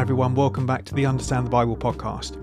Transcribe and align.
Hi, 0.00 0.02
everyone. 0.02 0.34
Welcome 0.34 0.64
back 0.64 0.86
to 0.86 0.94
the 0.94 1.04
Understand 1.04 1.44
the 1.44 1.50
Bible 1.50 1.76
podcast. 1.76 2.38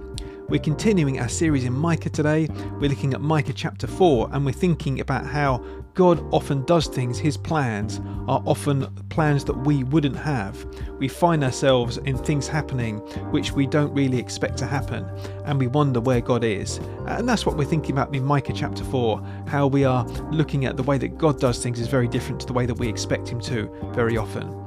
We're 0.48 0.62
continuing 0.62 1.20
our 1.20 1.28
series 1.28 1.66
in 1.66 1.73
Micah 1.73 2.12
today. 2.12 2.48
We're 2.80 2.91
looking 2.91 3.16
at 3.16 3.21
Micah 3.21 3.52
chapter 3.52 3.88
4, 3.88 4.30
and 4.32 4.46
we're 4.46 4.52
thinking 4.52 5.00
about 5.00 5.26
how 5.26 5.66
God 5.96 6.23
often 6.32 6.64
does 6.66 6.86
things, 6.86 7.18
His 7.18 7.36
plans 7.36 8.00
are 8.28 8.43
often 8.46 8.86
plans 9.09 9.43
that 9.46 9.55
we 9.55 9.84
wouldn't 9.86 10.18
have. 10.18 10.68
We 11.00 11.07
find 11.07 11.43
ourselves 11.43 11.98
in 11.98 12.16
things 12.20 12.48
happening 12.48 13.00
which 13.32 13.54
we 13.54 13.66
don't 13.66 13.92
really 13.92 14.20
expect 14.20 14.60
to 14.60 14.68
happen, 14.68 15.04
and 15.46 15.60
we 15.60 15.66
wonder 15.66 16.00
where 16.00 16.21
God 16.21 16.44
is. 16.44 16.78
And 17.08 17.28
that's 17.28 17.48
what 17.48 17.58
we're 17.58 17.66
thinking 17.66 17.94
about 17.94 18.14
in 18.14 18.24
Micah 18.24 18.54
chapter 18.54 18.84
4 18.84 19.20
how 19.48 19.66
we 19.66 19.84
are 19.84 20.05
looking 20.32 20.66
at 20.66 20.78
the 20.78 20.84
way 20.84 21.00
that 21.00 21.18
God 21.18 21.39
does 21.39 21.58
things 21.64 21.80
is 21.80 21.88
very 21.88 22.08
different 22.08 22.39
to 22.42 22.46
the 22.46 22.54
way 22.54 22.68
that 22.68 22.77
we 22.77 22.88
expect 22.88 23.27
Him 23.27 23.41
to 23.41 23.67
very 23.95 24.16
often. 24.16 24.66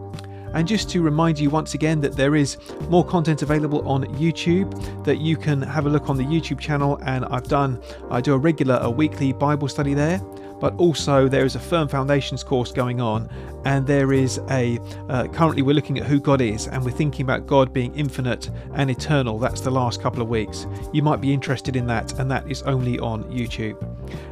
And 0.54 0.66
just 0.66 0.90
to 0.90 1.02
remind 1.02 1.38
you 1.38 1.50
once 1.50 1.74
again 1.74 2.00
that 2.00 2.16
there 2.16 2.34
is 2.34 2.56
more 2.88 3.04
content 3.04 3.42
available 3.42 3.86
on 3.88 4.04
YouTube, 4.16 5.04
that 5.04 5.18
you 5.18 5.36
can 5.36 5.62
have 5.62 5.86
a 5.86 5.88
look 5.88 6.08
on 6.08 6.16
the 6.16 6.24
YouTube 6.24 6.58
channel. 6.58 6.98
And 7.04 7.24
I've 7.26 7.48
done, 7.48 7.80
I 8.10 8.20
do 8.20 8.34
a 8.34 8.38
regular, 8.38 8.78
a 8.82 8.90
weekly 8.90 9.32
Bible 9.32 9.68
study 9.68 9.94
there 9.94 10.20
but 10.60 10.74
also 10.76 11.28
there 11.28 11.44
is 11.44 11.56
a 11.56 11.60
firm 11.60 11.88
foundations 11.88 12.44
course 12.44 12.72
going 12.72 13.00
on 13.00 13.28
and 13.64 13.86
there 13.86 14.12
is 14.12 14.38
a 14.50 14.78
uh, 15.08 15.26
currently 15.28 15.62
we're 15.62 15.74
looking 15.74 15.98
at 15.98 16.06
who 16.06 16.20
god 16.20 16.40
is 16.40 16.68
and 16.68 16.84
we're 16.84 16.90
thinking 16.90 17.24
about 17.24 17.46
god 17.46 17.72
being 17.72 17.94
infinite 17.94 18.50
and 18.74 18.90
eternal 18.90 19.38
that's 19.38 19.60
the 19.60 19.70
last 19.70 20.00
couple 20.00 20.22
of 20.22 20.28
weeks 20.28 20.66
you 20.92 21.02
might 21.02 21.20
be 21.20 21.32
interested 21.32 21.76
in 21.76 21.86
that 21.86 22.18
and 22.18 22.30
that 22.30 22.48
is 22.50 22.62
only 22.62 22.98
on 22.98 23.24
youtube 23.24 23.76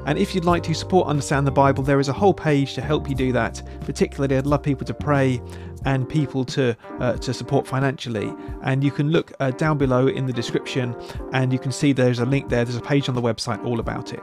and 0.06 0.18
if 0.18 0.34
you'd 0.34 0.44
like 0.44 0.62
to 0.62 0.74
support 0.74 1.08
understand 1.08 1.46
the 1.46 1.50
bible 1.50 1.82
there 1.82 2.00
is 2.00 2.08
a 2.08 2.12
whole 2.12 2.34
page 2.34 2.74
to 2.74 2.80
help 2.80 3.08
you 3.08 3.14
do 3.14 3.32
that 3.32 3.62
particularly 3.80 4.36
i'd 4.36 4.46
love 4.46 4.62
people 4.62 4.86
to 4.86 4.94
pray 4.94 5.40
and 5.84 6.08
people 6.08 6.44
to 6.44 6.76
uh, 7.00 7.14
to 7.14 7.32
support 7.32 7.66
financially. 7.66 8.34
And 8.62 8.82
you 8.82 8.90
can 8.90 9.10
look 9.10 9.32
uh, 9.40 9.50
down 9.52 9.78
below 9.78 10.08
in 10.08 10.26
the 10.26 10.32
description, 10.32 10.94
and 11.32 11.52
you 11.52 11.58
can 11.58 11.72
see 11.72 11.92
there's 11.92 12.18
a 12.18 12.26
link 12.26 12.48
there. 12.48 12.64
There's 12.64 12.76
a 12.76 12.80
page 12.80 13.08
on 13.08 13.14
the 13.14 13.22
website 13.22 13.64
all 13.64 13.80
about 13.80 14.12
it. 14.12 14.22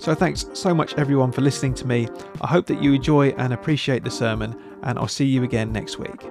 So 0.00 0.14
thanks 0.14 0.46
so 0.52 0.72
much 0.72 0.94
everyone 0.94 1.32
for 1.32 1.40
listening 1.40 1.74
to 1.74 1.86
me. 1.86 2.08
I 2.40 2.46
hope 2.46 2.66
that 2.66 2.80
you 2.80 2.94
enjoy 2.94 3.30
and 3.30 3.52
appreciate 3.52 4.04
the 4.04 4.10
sermon, 4.12 4.56
and 4.84 4.96
I'll 4.96 5.08
see 5.08 5.24
you 5.24 5.42
again 5.42 5.72
next 5.72 5.98
week. 5.98 6.22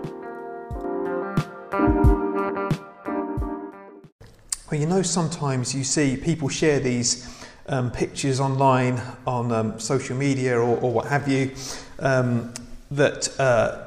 Well, 4.71 4.79
you 4.79 4.85
know, 4.85 5.01
sometimes 5.01 5.75
you 5.75 5.83
see 5.83 6.15
people 6.15 6.47
share 6.47 6.79
these 6.79 7.45
um, 7.67 7.91
pictures 7.91 8.39
online 8.39 9.01
on 9.25 9.51
um, 9.51 9.79
social 9.81 10.15
media 10.15 10.57
or, 10.57 10.77
or, 10.77 10.93
what 10.93 11.07
have 11.07 11.27
you. 11.27 11.51
Um, 11.99 12.53
that 12.91 13.37
uh, 13.37 13.85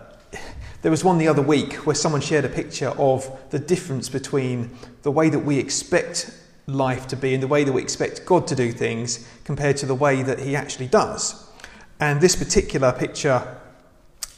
there 0.83 0.91
was 0.91 1.03
one 1.03 1.17
the 1.17 1.29
other 1.29 1.41
week 1.41 1.75
where 1.87 1.95
someone 1.95 2.21
shared 2.21 2.45
a 2.45 2.51
picture 2.51 2.91
of 2.91 3.31
the 3.49 3.59
difference 3.59 4.11
between 4.11 4.77
the 5.03 5.11
way 5.11 5.31
that 5.31 5.39
we 5.39 5.59
expect 5.59 6.37
life 6.73 7.07
to 7.09 7.17
be 7.17 7.35
and 7.35 7.43
the 7.43 7.49
way 7.49 7.65
that 7.65 7.73
we 7.73 7.83
expect 7.83 8.25
God 8.27 8.47
to 8.49 8.55
do 8.55 8.73
things 8.73 9.29
compared 9.45 9.77
to 9.79 9.87
the 9.87 9.95
way 9.95 10.23
that 10.23 10.39
He 10.39 10.57
actually 10.57 10.87
does. 10.87 11.49
And 12.01 12.21
this 12.21 12.37
particular 12.37 12.93
picture 12.93 13.57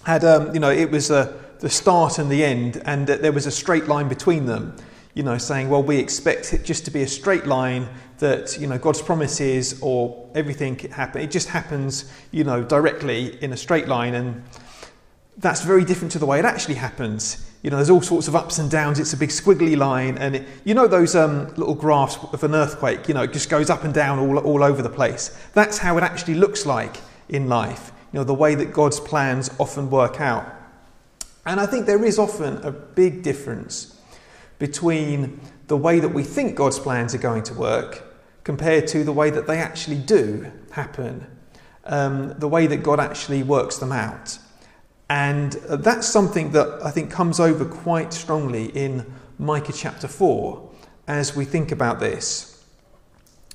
had, 0.05 0.25
um, 0.25 0.53
you 0.53 0.61
know, 0.61 0.71
it 0.71 0.91
was 0.91 1.11
uh, 1.11 1.33
the 1.61 1.71
start 1.71 2.19
and 2.19 2.31
the 2.31 2.45
end, 2.45 2.83
and 2.85 3.07
there 3.07 3.33
was 3.33 3.47
a 3.47 3.51
straight 3.51 3.87
line 3.87 4.09
between 4.09 4.47
them. 4.47 4.77
You 5.15 5.23
know, 5.23 5.37
saying, 5.37 5.69
well, 5.69 5.83
we 5.83 5.99
expect 5.99 6.55
it 6.55 6.65
just 6.65 6.87
to 6.87 6.91
be 6.91 7.03
a 7.03 7.07
straight 7.07 7.45
line 7.45 7.87
that, 8.19 8.59
you 8.59 8.67
know, 8.67 8.79
God's 8.79 9.03
promises 9.03 9.79
or 9.83 10.31
everything 10.35 10.79
happen. 10.79 11.21
It 11.21 11.31
just 11.31 11.51
happens, 11.51 12.11
you 12.31 12.45
know, 12.45 12.63
directly 12.63 13.37
in 13.43 13.53
a 13.53 13.57
straight 13.57 13.89
line. 13.89 14.15
And 14.15 14.43
that's 15.39 15.63
very 15.63 15.85
different 15.85 16.13
to 16.13 16.19
the 16.19 16.27
way 16.27 16.39
it 16.39 16.45
actually 16.45 16.75
happens. 16.75 17.49
You 17.63 17.71
know, 17.71 17.77
there's 17.77 17.91
all 17.91 18.03
sorts 18.03 18.29
of 18.29 18.37
ups 18.37 18.59
and 18.59 18.71
downs. 18.71 18.99
It's 18.99 19.13
a 19.13 19.17
big 19.17 19.31
squiggly 19.31 19.77
line, 19.77 20.19
and 20.19 20.37
it, 20.37 20.47
you 20.65 20.75
know 20.75 20.87
those 20.87 21.15
um, 21.15 21.49
little 21.55 21.75
graphs 21.75 22.19
of 22.33 22.43
an 22.43 22.55
earthquake. 22.55 23.09
You 23.09 23.15
know, 23.15 23.23
it 23.23 23.33
just 23.33 23.49
goes 23.49 23.71
up 23.71 23.85
and 23.85 23.95
down 23.95 24.19
all, 24.19 24.39
all 24.39 24.63
over 24.63 24.83
the 24.83 24.91
place. 24.91 25.37
That's 25.55 25.79
how 25.79 25.97
it 25.97 26.03
actually 26.03 26.35
looks 26.35 26.67
like 26.67 26.97
in 27.29 27.49
life. 27.49 27.93
You 28.13 28.19
know, 28.19 28.25
the 28.25 28.35
way 28.35 28.55
that 28.55 28.73
God's 28.73 29.01
plans 29.01 29.51
often 29.59 29.91
work 29.91 30.21
out. 30.21 30.53
And 31.47 31.59
I 31.59 31.67
think 31.67 31.87
there 31.87 32.05
is 32.05 32.19
often 32.19 32.57
a 32.59 32.71
big 32.71 33.23
difference 33.23 33.99
between 34.59 35.41
the 35.67 35.77
way 35.77 35.99
that 35.99 36.11
we 36.11 36.23
think 36.23 36.57
God's 36.57 36.79
plans 36.79 37.15
are 37.15 37.19
going 37.19 37.43
to 37.45 37.55
work 37.55 38.05
compared 38.45 38.87
to 38.89 39.05
the 39.05 39.13
way 39.13 39.31
that 39.31 39.47
they 39.47 39.59
actually 39.59 39.99
do 39.99 40.51
happen, 40.73 41.27
um, 41.85 42.35
the 42.39 42.49
way 42.49 42.67
that 42.67 42.83
God 42.83 43.01
actually 43.01 43.43
works 43.43 43.79
them 43.79 43.93
out. 43.93 44.39
And 45.13 45.53
that's 45.53 46.09
something 46.09 46.53
that 46.53 46.81
I 46.83 46.91
think 46.91 47.11
comes 47.11 47.39
over 47.39 47.67
quite 47.67 48.15
strongly 48.15 48.69
in 48.69 49.05
Micah 49.39 49.75
chapter 49.75 50.09
4 50.09 50.71
as 51.07 51.37
we 51.37 51.45
think 51.45 51.71
about 51.71 52.01
this. 52.01 52.65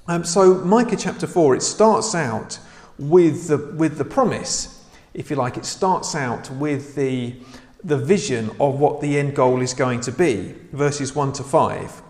Um, 0.08 0.24
so, 0.24 0.54
Micah 0.64 0.96
chapter 0.96 1.26
4, 1.26 1.56
it 1.56 1.64
starts 1.64 2.14
out 2.14 2.60
with 3.00 3.48
the, 3.48 3.58
with 3.58 3.98
the 3.98 4.06
promise, 4.06 4.86
if 5.16 5.32
you 5.32 5.36
like. 5.36 5.58
It 5.58 5.66
starts 5.66 6.14
out 6.14 6.52
with 6.52 6.94
the, 6.94 7.36
the 7.84 7.98
vision 7.98 8.52
of 8.60 8.80
what 8.80 9.02
the 9.02 9.18
end 9.18 9.36
goal 9.36 9.64
is 9.64 9.74
going 9.74 10.02
to 10.02 10.12
be, 10.12 10.54
verses 10.74 11.16
1 11.16 11.34
to 11.34 11.44
5. 11.44 12.04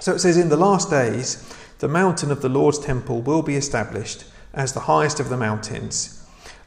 So 0.00 0.14
it 0.14 0.18
says, 0.18 0.36
In 0.36 0.48
the 0.48 0.56
last 0.56 0.90
days, 0.90 1.54
the 1.78 1.86
mountain 1.86 2.32
of 2.32 2.42
the 2.42 2.48
Lord's 2.48 2.80
temple 2.80 3.22
will 3.22 3.42
be 3.42 3.54
established 3.54 4.24
as 4.52 4.72
the 4.72 4.80
highest 4.80 5.20
of 5.20 5.28
the 5.28 5.36
mountains 5.36 6.19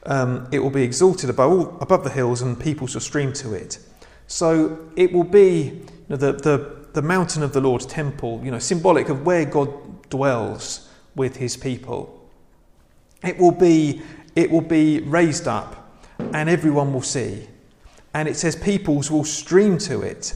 um, 0.06 0.48
it 0.52 0.60
will 0.60 0.70
be 0.70 0.84
exalted 0.84 1.30
above, 1.30 1.52
all, 1.52 1.78
above 1.82 2.04
the 2.04 2.10
hills 2.10 2.42
and 2.42 2.60
people 2.60 2.88
shall 2.88 3.02
stream 3.02 3.34
to 3.34 3.54
it. 3.54 3.80
So 4.28 4.90
it 4.96 5.12
will 5.12 5.24
be 5.24 5.64
you 5.64 5.86
know, 6.10 6.16
the, 6.18 6.34
the, 6.34 6.88
the 6.94 7.02
mountain 7.02 7.44
of 7.44 7.54
the 7.54 7.62
Lord's 7.62 7.86
temple, 7.86 8.42
you 8.44 8.52
know, 8.52 8.60
symbolic 8.60 9.10
of 9.10 9.26
where 9.26 9.46
God 9.46 10.10
dwells 10.10 10.90
with 11.16 11.38
his 11.38 11.58
people. 11.58 12.30
It 13.24 13.38
will 13.38 13.52
be, 13.52 14.02
it 14.36 14.52
will 14.52 14.62
be 14.62 15.00
raised 15.00 15.48
up 15.48 15.98
and 16.20 16.50
everyone 16.50 16.94
will 16.94 17.02
see. 17.02 17.48
And 18.14 18.28
it 18.28 18.36
says 18.36 18.56
peoples 18.56 19.10
will 19.10 19.24
stream 19.24 19.78
to 19.80 20.02
it. 20.02 20.36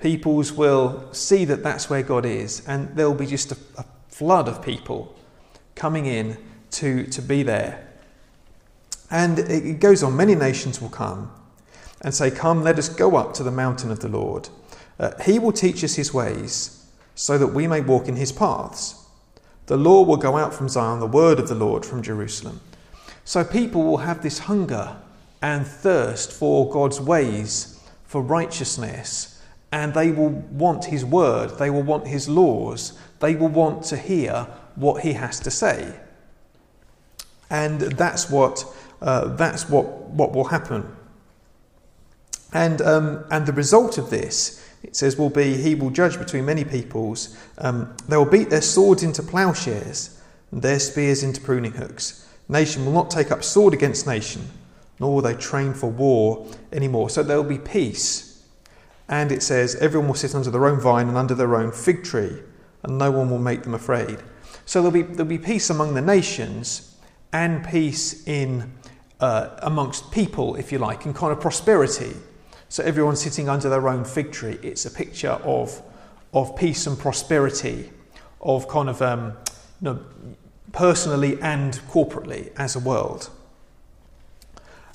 Peoples 0.00 0.52
will 0.52 1.12
see 1.12 1.44
that 1.46 1.62
that's 1.62 1.90
where 1.90 2.02
God 2.02 2.24
is, 2.24 2.64
and 2.68 2.94
there'll 2.96 3.14
be 3.14 3.26
just 3.26 3.50
a, 3.50 3.56
a 3.78 3.84
flood 4.08 4.48
of 4.48 4.62
people 4.62 5.16
coming 5.74 6.06
in 6.06 6.38
to, 6.70 7.04
to 7.06 7.20
be 7.20 7.42
there. 7.42 7.87
And 9.10 9.38
it 9.38 9.80
goes 9.80 10.02
on, 10.02 10.16
many 10.16 10.34
nations 10.34 10.80
will 10.80 10.90
come 10.90 11.30
and 12.02 12.14
say, 12.14 12.30
Come, 12.30 12.62
let 12.62 12.78
us 12.78 12.88
go 12.88 13.16
up 13.16 13.34
to 13.34 13.42
the 13.42 13.50
mountain 13.50 13.90
of 13.90 14.00
the 14.00 14.08
Lord. 14.08 14.48
Uh, 14.98 15.12
he 15.22 15.38
will 15.38 15.52
teach 15.52 15.82
us 15.84 15.94
his 15.94 16.12
ways, 16.12 16.86
so 17.14 17.38
that 17.38 17.48
we 17.48 17.66
may 17.66 17.80
walk 17.80 18.08
in 18.08 18.16
his 18.16 18.32
paths. 18.32 19.06
The 19.66 19.76
law 19.76 20.02
will 20.02 20.16
go 20.16 20.36
out 20.36 20.54
from 20.54 20.68
Zion, 20.68 21.00
the 21.00 21.06
word 21.06 21.38
of 21.38 21.48
the 21.48 21.54
Lord 21.54 21.84
from 21.84 22.02
Jerusalem. 22.02 22.60
So 23.24 23.44
people 23.44 23.84
will 23.84 23.98
have 23.98 24.22
this 24.22 24.40
hunger 24.40 24.96
and 25.42 25.66
thirst 25.66 26.32
for 26.32 26.70
God's 26.70 27.00
ways, 27.00 27.80
for 28.04 28.22
righteousness, 28.22 29.42
and 29.70 29.92
they 29.92 30.10
will 30.10 30.30
want 30.30 30.86
his 30.86 31.04
word, 31.04 31.58
they 31.58 31.70
will 31.70 31.82
want 31.82 32.06
his 32.06 32.28
laws, 32.28 32.98
they 33.20 33.34
will 33.34 33.48
want 33.48 33.84
to 33.84 33.96
hear 33.96 34.48
what 34.76 35.02
he 35.02 35.12
has 35.12 35.40
to 35.40 35.50
say. 35.50 35.94
And 37.50 37.80
that's 37.80 38.30
what 38.30 38.64
uh, 39.00 39.28
that's 39.36 39.68
what, 39.68 39.86
what 40.10 40.32
will 40.32 40.44
happen. 40.44 40.94
And, 42.52 42.80
um, 42.80 43.24
and 43.30 43.46
the 43.46 43.52
result 43.52 43.98
of 43.98 44.10
this, 44.10 44.64
it 44.82 44.96
says, 44.96 45.16
will 45.18 45.30
be 45.30 45.56
he 45.56 45.74
will 45.74 45.90
judge 45.90 46.18
between 46.18 46.44
many 46.44 46.64
peoples. 46.64 47.36
Um, 47.58 47.94
they 48.08 48.16
will 48.16 48.24
beat 48.24 48.50
their 48.50 48.62
swords 48.62 49.02
into 49.02 49.22
plowshares 49.22 50.20
and 50.50 50.62
their 50.62 50.78
spears 50.78 51.22
into 51.22 51.40
pruning 51.40 51.72
hooks. 51.72 52.26
Nation 52.48 52.84
will 52.84 52.92
not 52.92 53.10
take 53.10 53.30
up 53.30 53.44
sword 53.44 53.74
against 53.74 54.06
nation, 54.06 54.48
nor 54.98 55.14
will 55.14 55.22
they 55.22 55.34
train 55.34 55.74
for 55.74 55.90
war 55.90 56.46
anymore. 56.72 57.10
So 57.10 57.22
there 57.22 57.36
will 57.36 57.48
be 57.48 57.58
peace. 57.58 58.42
And 59.08 59.32
it 59.32 59.42
says, 59.42 59.74
everyone 59.76 60.08
will 60.08 60.14
sit 60.14 60.34
under 60.34 60.50
their 60.50 60.66
own 60.66 60.80
vine 60.80 61.08
and 61.08 61.16
under 61.16 61.34
their 61.34 61.56
own 61.56 61.72
fig 61.72 62.04
tree, 62.04 62.42
and 62.82 62.98
no 62.98 63.10
one 63.10 63.30
will 63.30 63.38
make 63.38 63.62
them 63.62 63.74
afraid. 63.74 64.18
So 64.64 64.80
there'll 64.80 64.92
be, 64.92 65.02
there'll 65.02 65.24
be 65.24 65.38
peace 65.38 65.70
among 65.70 65.94
the 65.94 66.02
nations 66.02 66.96
and 67.32 67.66
peace 67.66 68.26
in 68.26 68.72
uh, 69.20 69.50
amongst 69.62 70.10
people, 70.10 70.56
if 70.56 70.72
you 70.72 70.78
like, 70.78 71.04
and 71.04 71.14
kind 71.14 71.32
of 71.32 71.40
prosperity. 71.40 72.14
So 72.68 72.82
everyone's 72.84 73.20
sitting 73.20 73.48
under 73.48 73.68
their 73.68 73.88
own 73.88 74.04
fig 74.04 74.32
tree. 74.32 74.58
It's 74.62 74.84
a 74.84 74.90
picture 74.90 75.30
of, 75.42 75.82
of 76.32 76.56
peace 76.56 76.86
and 76.86 76.98
prosperity, 76.98 77.90
of 78.40 78.68
kind 78.68 78.88
of 78.88 79.00
um, 79.02 79.32
you 79.80 79.92
know, 79.92 80.00
personally 80.72 81.40
and 81.40 81.74
corporately 81.90 82.52
as 82.56 82.76
a 82.76 82.80
world. 82.80 83.30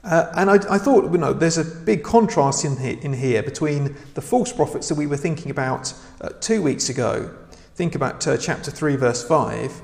Uh, 0.04 0.32
and 0.36 0.50
I, 0.50 0.56
I, 0.70 0.78
thought, 0.78 1.12
you 1.12 1.18
know, 1.18 1.32
there's 1.32 1.58
a 1.58 1.64
big 1.64 2.04
contrast 2.04 2.66
in 2.66 2.76
here, 2.76 3.00
in 3.02 3.14
here 3.14 3.42
between 3.42 3.96
the 4.16 4.22
false 4.22 4.52
prophets 4.52 4.90
that 4.90 4.96
we 4.96 5.08
were 5.08 5.18
thinking 5.18 5.50
about 5.50 5.94
uh, 6.20 6.30
two 6.42 6.62
weeks 6.62 6.90
ago. 6.90 7.34
Think 7.76 7.96
about 7.96 8.28
uh, 8.28 8.38
chapter 8.38 8.70
3, 8.70 8.98
verse 8.98 9.26
5. 9.26 9.82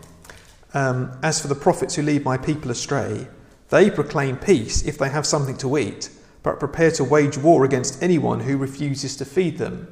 Um, 0.74 1.18
As 1.24 1.40
for 1.40 1.48
the 1.48 1.56
prophets 1.56 1.96
who 1.96 2.02
lead 2.02 2.26
my 2.26 2.38
people 2.38 2.70
astray, 2.70 3.28
they 3.70 3.90
proclaim 3.90 4.38
peace 4.38 4.84
if 4.84 4.98
they 4.98 5.10
have 5.10 5.26
something 5.26 5.58
to 5.58 5.78
eat, 5.78 6.10
but 6.44 6.60
prepare 6.60 6.92
to 6.92 7.04
wage 7.04 7.38
war 7.38 7.66
against 7.66 8.02
anyone 8.02 8.42
who 8.42 8.58
refuses 8.58 9.16
to 9.18 9.26
feed 9.26 9.58
them. 9.58 9.88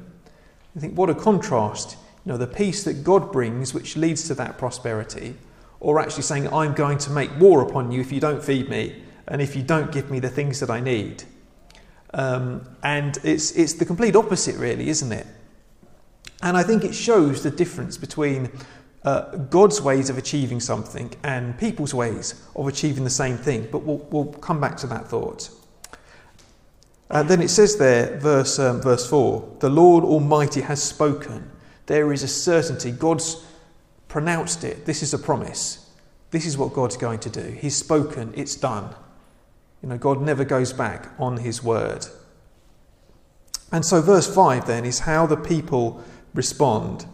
I 0.76 0.80
think, 0.80 0.96
what 0.96 1.10
a 1.10 1.14
contrast. 1.14 1.96
You 2.24 2.32
know, 2.32 2.38
the 2.38 2.46
peace 2.46 2.84
that 2.84 3.04
God 3.04 3.32
brings, 3.32 3.72
which 3.72 3.96
leads 3.96 4.26
to 4.28 4.34
that 4.34 4.58
prosperity, 4.58 5.34
or 5.80 6.00
actually 6.00 6.24
saying, 6.24 6.52
I'm 6.52 6.74
going 6.74 6.98
to 6.98 7.10
make 7.10 7.30
war 7.38 7.62
upon 7.62 7.92
you 7.92 8.00
if 8.00 8.12
you 8.12 8.20
don't 8.20 8.42
feed 8.42 8.68
me 8.68 9.02
and 9.28 9.40
if 9.40 9.54
you 9.54 9.62
don't 9.62 9.92
give 9.92 10.10
me 10.10 10.18
the 10.18 10.28
things 10.28 10.60
that 10.60 10.70
I 10.70 10.80
need. 10.80 11.24
Um, 12.14 12.68
and 12.82 13.18
it's, 13.22 13.52
it's 13.52 13.74
the 13.74 13.84
complete 13.84 14.16
opposite, 14.16 14.56
really, 14.56 14.88
isn't 14.88 15.12
it? 15.12 15.26
And 16.42 16.56
I 16.56 16.62
think 16.62 16.84
it 16.84 16.94
shows 16.94 17.42
the 17.42 17.50
difference 17.50 17.96
between 17.96 18.50
uh, 19.04 19.36
God's 19.36 19.80
ways 19.80 20.10
of 20.10 20.18
achieving 20.18 20.60
something 20.60 21.12
and 21.22 21.58
people's 21.58 21.94
ways 21.94 22.42
of 22.56 22.66
achieving 22.66 23.04
the 23.04 23.10
same 23.10 23.36
thing. 23.36 23.68
But 23.70 23.80
we'll, 23.80 23.98
we'll 24.10 24.32
come 24.34 24.60
back 24.60 24.76
to 24.78 24.86
that 24.88 25.08
thought. 25.08 25.50
And 27.10 27.28
then 27.28 27.40
it 27.40 27.48
says 27.48 27.76
there, 27.76 28.18
verse, 28.18 28.58
um, 28.58 28.82
verse 28.82 29.08
4 29.08 29.56
The 29.60 29.70
Lord 29.70 30.04
Almighty 30.04 30.60
has 30.62 30.82
spoken. 30.82 31.50
There 31.86 32.12
is 32.12 32.22
a 32.22 32.28
certainty. 32.28 32.90
God's 32.90 33.44
pronounced 34.08 34.64
it. 34.64 34.84
This 34.84 35.02
is 35.02 35.14
a 35.14 35.18
promise. 35.18 35.90
This 36.30 36.44
is 36.44 36.58
what 36.58 36.74
God's 36.74 36.96
going 36.96 37.20
to 37.20 37.30
do. 37.30 37.40
He's 37.40 37.76
spoken, 37.76 38.34
it's 38.36 38.54
done. 38.54 38.94
You 39.82 39.88
know, 39.88 39.98
God 39.98 40.20
never 40.20 40.44
goes 40.44 40.72
back 40.72 41.08
on 41.18 41.38
his 41.38 41.62
word. 41.62 42.06
And 43.70 43.84
so, 43.84 44.02
verse 44.02 44.32
5 44.32 44.66
then 44.66 44.84
is 44.84 45.00
how 45.00 45.26
the 45.26 45.36
people 45.36 46.02
respond. 46.34 47.06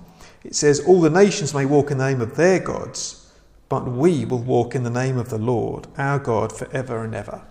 It 0.45 0.55
says, 0.55 0.81
All 0.81 1.01
the 1.01 1.11
nations 1.11 1.55
may 1.55 1.65
walk 1.65 1.91
in 1.91 1.99
the 1.99 2.07
name 2.07 2.21
of 2.21 2.37
their 2.37 2.61
gods, 2.61 3.33
but 3.69 3.87
we 3.87 4.25
will 4.25 4.43
walk 4.43 4.75
in 4.75 4.83
the 4.83 4.91
name 4.91 5.17
of 5.17 5.31
the 5.31 5.39
Lord, 5.39 5.89
our 5.97 6.19
God, 6.19 6.53
forever 6.53 7.03
and 7.03 7.15
ever. 7.15 7.43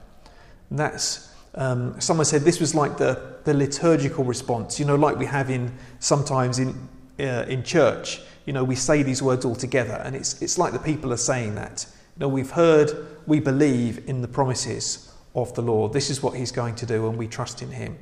And 0.69 0.79
that's 0.79 1.33
um, 1.55 1.99
someone 1.99 2.25
said 2.25 2.41
this 2.41 2.59
was 2.59 2.73
like 2.73 2.97
the, 2.97 3.37
the 3.43 3.53
liturgical 3.53 4.23
response, 4.23 4.79
you 4.79 4.85
know, 4.85 4.95
like 4.95 5.17
we 5.17 5.25
have 5.25 5.49
in 5.49 5.71
sometimes 5.99 6.59
in, 6.59 6.89
uh, 7.19 7.45
in 7.47 7.63
church. 7.63 8.21
You 8.45 8.53
know, 8.53 8.63
we 8.63 8.75
say 8.75 9.03
these 9.03 9.21
words 9.21 9.45
all 9.45 9.55
together, 9.55 10.01
and 10.03 10.15
it's, 10.15 10.41
it's 10.41 10.57
like 10.57 10.73
the 10.73 10.79
people 10.79 11.13
are 11.13 11.17
saying 11.17 11.55
that. 11.55 11.85
You 12.15 12.21
know, 12.21 12.27
we've 12.27 12.51
heard, 12.51 13.07
we 13.27 13.39
believe 13.39 14.07
in 14.09 14.21
the 14.21 14.27
promises 14.27 15.13
of 15.35 15.53
the 15.53 15.61
Lord. 15.61 15.93
This 15.93 16.09
is 16.09 16.21
what 16.21 16.35
He's 16.35 16.51
going 16.51 16.75
to 16.75 16.85
do, 16.85 17.07
and 17.07 17.17
we 17.17 17.27
trust 17.27 17.61
in 17.61 17.71
Him. 17.71 17.97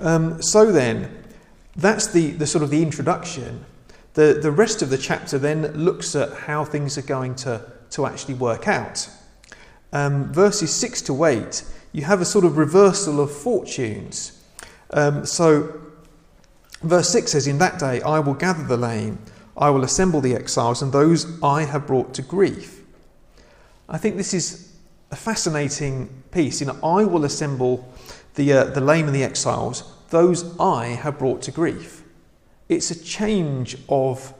Um, 0.00 0.40
so 0.42 0.72
then, 0.72 1.23
that's 1.76 2.06
the, 2.08 2.30
the 2.30 2.46
sort 2.46 2.62
of 2.64 2.70
the 2.70 2.82
introduction. 2.82 3.64
The, 4.14 4.38
the 4.40 4.52
rest 4.52 4.82
of 4.82 4.90
the 4.90 4.98
chapter 4.98 5.38
then 5.38 5.66
looks 5.72 6.14
at 6.14 6.32
how 6.32 6.64
things 6.64 6.96
are 6.98 7.02
going 7.02 7.34
to, 7.36 7.64
to 7.90 8.06
actually 8.06 8.34
work 8.34 8.68
out 8.68 9.08
um, 9.94 10.32
verses 10.32 10.74
6 10.74 11.02
to 11.02 11.24
8, 11.24 11.62
you 11.92 12.02
have 12.02 12.20
a 12.20 12.24
sort 12.24 12.44
of 12.44 12.58
reversal 12.58 13.20
of 13.20 13.30
fortunes. 13.30 14.42
Um, 14.90 15.24
so, 15.24 15.80
verse 16.82 17.08
6 17.10 17.30
says, 17.30 17.46
In 17.46 17.58
that 17.58 17.78
day 17.78 18.02
I 18.02 18.18
will 18.18 18.34
gather 18.34 18.64
the 18.64 18.76
lame, 18.76 19.18
I 19.56 19.70
will 19.70 19.84
assemble 19.84 20.20
the 20.20 20.34
exiles, 20.34 20.82
and 20.82 20.92
those 20.92 21.40
I 21.42 21.62
have 21.62 21.86
brought 21.86 22.12
to 22.14 22.22
grief. 22.22 22.82
I 23.88 23.96
think 23.98 24.16
this 24.16 24.34
is 24.34 24.74
a 25.12 25.16
fascinating 25.16 26.08
piece. 26.32 26.60
You 26.60 26.66
know, 26.66 26.78
I 26.82 27.04
will 27.04 27.24
assemble 27.24 27.88
the, 28.34 28.52
uh, 28.52 28.64
the 28.64 28.80
lame 28.80 29.06
and 29.06 29.14
the 29.14 29.22
exiles, 29.22 29.93
those 30.10 30.58
I 30.58 30.86
have 30.86 31.18
brought 31.18 31.42
to 31.42 31.50
grief. 31.50 32.02
It's 32.68 32.90
a 32.90 33.04
change 33.04 33.76
of, 33.88 34.32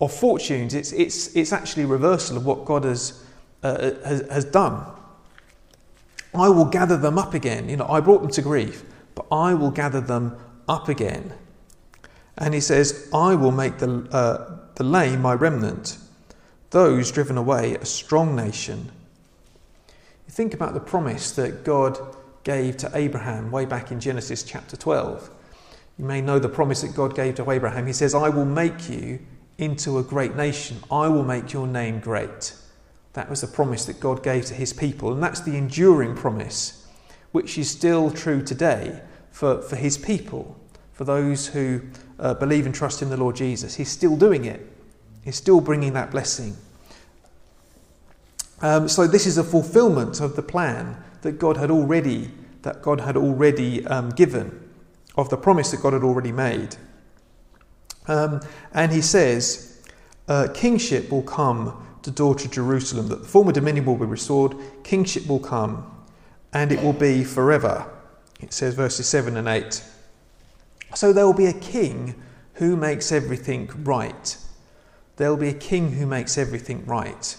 of 0.00 0.12
fortunes. 0.12 0.74
It's, 0.74 0.92
it's, 0.92 1.34
it's 1.36 1.52
actually 1.52 1.84
a 1.84 1.88
reversal 1.88 2.36
of 2.36 2.44
what 2.46 2.64
God 2.64 2.84
has 2.84 3.24
uh, 3.64 3.94
has, 4.04 4.20
has 4.30 4.44
done. 4.44 4.84
I 6.34 6.48
will 6.48 6.66
gather 6.66 6.96
them 6.96 7.18
up 7.18 7.32
again. 7.32 7.68
You 7.68 7.78
know, 7.78 7.86
I 7.88 8.00
brought 8.00 8.20
them 8.20 8.30
to 8.32 8.42
grief, 8.42 8.84
but 9.14 9.26
I 9.32 9.54
will 9.54 9.70
gather 9.70 10.00
them 10.00 10.36
up 10.68 10.88
again. 10.88 11.32
And 12.36 12.52
he 12.52 12.60
says, 12.60 13.08
I 13.14 13.34
will 13.34 13.52
make 13.52 13.78
the, 13.78 14.06
uh, 14.10 14.58
the 14.74 14.84
lame 14.84 15.22
my 15.22 15.32
remnant, 15.32 15.96
those 16.70 17.10
driven 17.10 17.38
away 17.38 17.76
a 17.76 17.86
strong 17.86 18.36
nation. 18.36 18.90
You 20.26 20.32
think 20.32 20.52
about 20.52 20.74
the 20.74 20.80
promise 20.80 21.30
that 21.32 21.64
God 21.64 21.98
gave 22.44 22.76
to 22.78 22.90
Abraham 22.94 23.50
way 23.50 23.64
back 23.64 23.90
in 23.90 23.98
Genesis 23.98 24.42
chapter 24.42 24.76
12. 24.76 25.30
You 25.98 26.04
may 26.04 26.20
know 26.20 26.38
the 26.38 26.48
promise 26.48 26.82
that 26.82 26.94
God 26.94 27.14
gave 27.14 27.36
to 27.36 27.50
Abraham. 27.50 27.86
He 27.86 27.92
says, 27.92 28.14
I 28.14 28.28
will 28.28 28.44
make 28.44 28.88
you 28.88 29.20
into 29.56 29.98
a 29.98 30.02
great 30.02 30.34
nation, 30.36 30.78
I 30.90 31.08
will 31.08 31.24
make 31.24 31.52
your 31.52 31.66
name 31.66 32.00
great. 32.00 32.54
That 33.12 33.30
was 33.30 33.40
the 33.40 33.46
promise 33.46 33.84
that 33.86 34.00
God 34.00 34.22
gave 34.22 34.44
to 34.46 34.54
his 34.54 34.72
people, 34.72 35.12
and 35.12 35.22
that's 35.22 35.40
the 35.40 35.56
enduring 35.56 36.16
promise, 36.16 36.86
which 37.30 37.56
is 37.56 37.70
still 37.70 38.10
true 38.10 38.42
today 38.42 39.00
for, 39.30 39.62
for 39.62 39.76
his 39.76 39.96
people, 39.96 40.58
for 40.92 41.04
those 41.04 41.46
who 41.46 41.82
uh, 42.18 42.34
believe 42.34 42.66
and 42.66 42.74
trust 42.74 43.00
in 43.00 43.10
the 43.10 43.16
Lord 43.16 43.36
Jesus. 43.36 43.76
He's 43.76 43.88
still 43.88 44.16
doing 44.16 44.44
it, 44.44 44.66
he's 45.22 45.36
still 45.36 45.60
bringing 45.60 45.92
that 45.92 46.10
blessing. 46.10 46.56
Um, 48.60 48.88
so 48.88 49.06
this 49.06 49.26
is 49.26 49.38
a 49.38 49.44
fulfillment 49.44 50.20
of 50.20 50.36
the 50.36 50.42
plan 50.42 50.96
that 51.24 51.38
God 51.38 51.56
had 51.56 51.70
already 51.70 52.30
that 52.64 52.82
God 52.82 53.00
had 53.00 53.16
already 53.16 53.86
um, 53.86 54.10
given, 54.10 54.68
of 55.16 55.28
the 55.28 55.36
promise 55.36 55.70
that 55.70 55.80
God 55.82 55.92
had 55.92 56.02
already 56.02 56.32
made. 56.32 56.76
Um, 58.08 58.40
and 58.72 58.90
he 58.90 59.00
says, 59.00 59.82
uh, 60.28 60.48
kingship 60.52 61.10
will 61.10 61.22
come 61.22 61.86
to 62.02 62.10
daughter 62.10 62.48
Jerusalem, 62.48 63.08
that 63.08 63.22
the 63.22 63.28
former 63.28 63.52
dominion 63.52 63.84
will 63.84 63.96
be 63.96 64.06
restored, 64.06 64.56
kingship 64.82 65.26
will 65.26 65.40
come, 65.40 65.90
and 66.52 66.72
it 66.72 66.82
will 66.82 66.94
be 66.94 67.22
forever. 67.22 67.86
It 68.40 68.52
says 68.52 68.74
verses 68.74 69.06
7 69.08 69.36
and 69.36 69.46
8. 69.46 69.82
So 70.94 71.12
there 71.12 71.26
will 71.26 71.34
be 71.34 71.46
a 71.46 71.52
king 71.52 72.14
who 72.54 72.76
makes 72.76 73.12
everything 73.12 73.70
right. 73.84 74.36
There 75.16 75.30
will 75.30 75.36
be 75.36 75.48
a 75.48 75.54
king 75.54 75.92
who 75.92 76.06
makes 76.06 76.38
everything 76.38 76.84
right. 76.86 77.36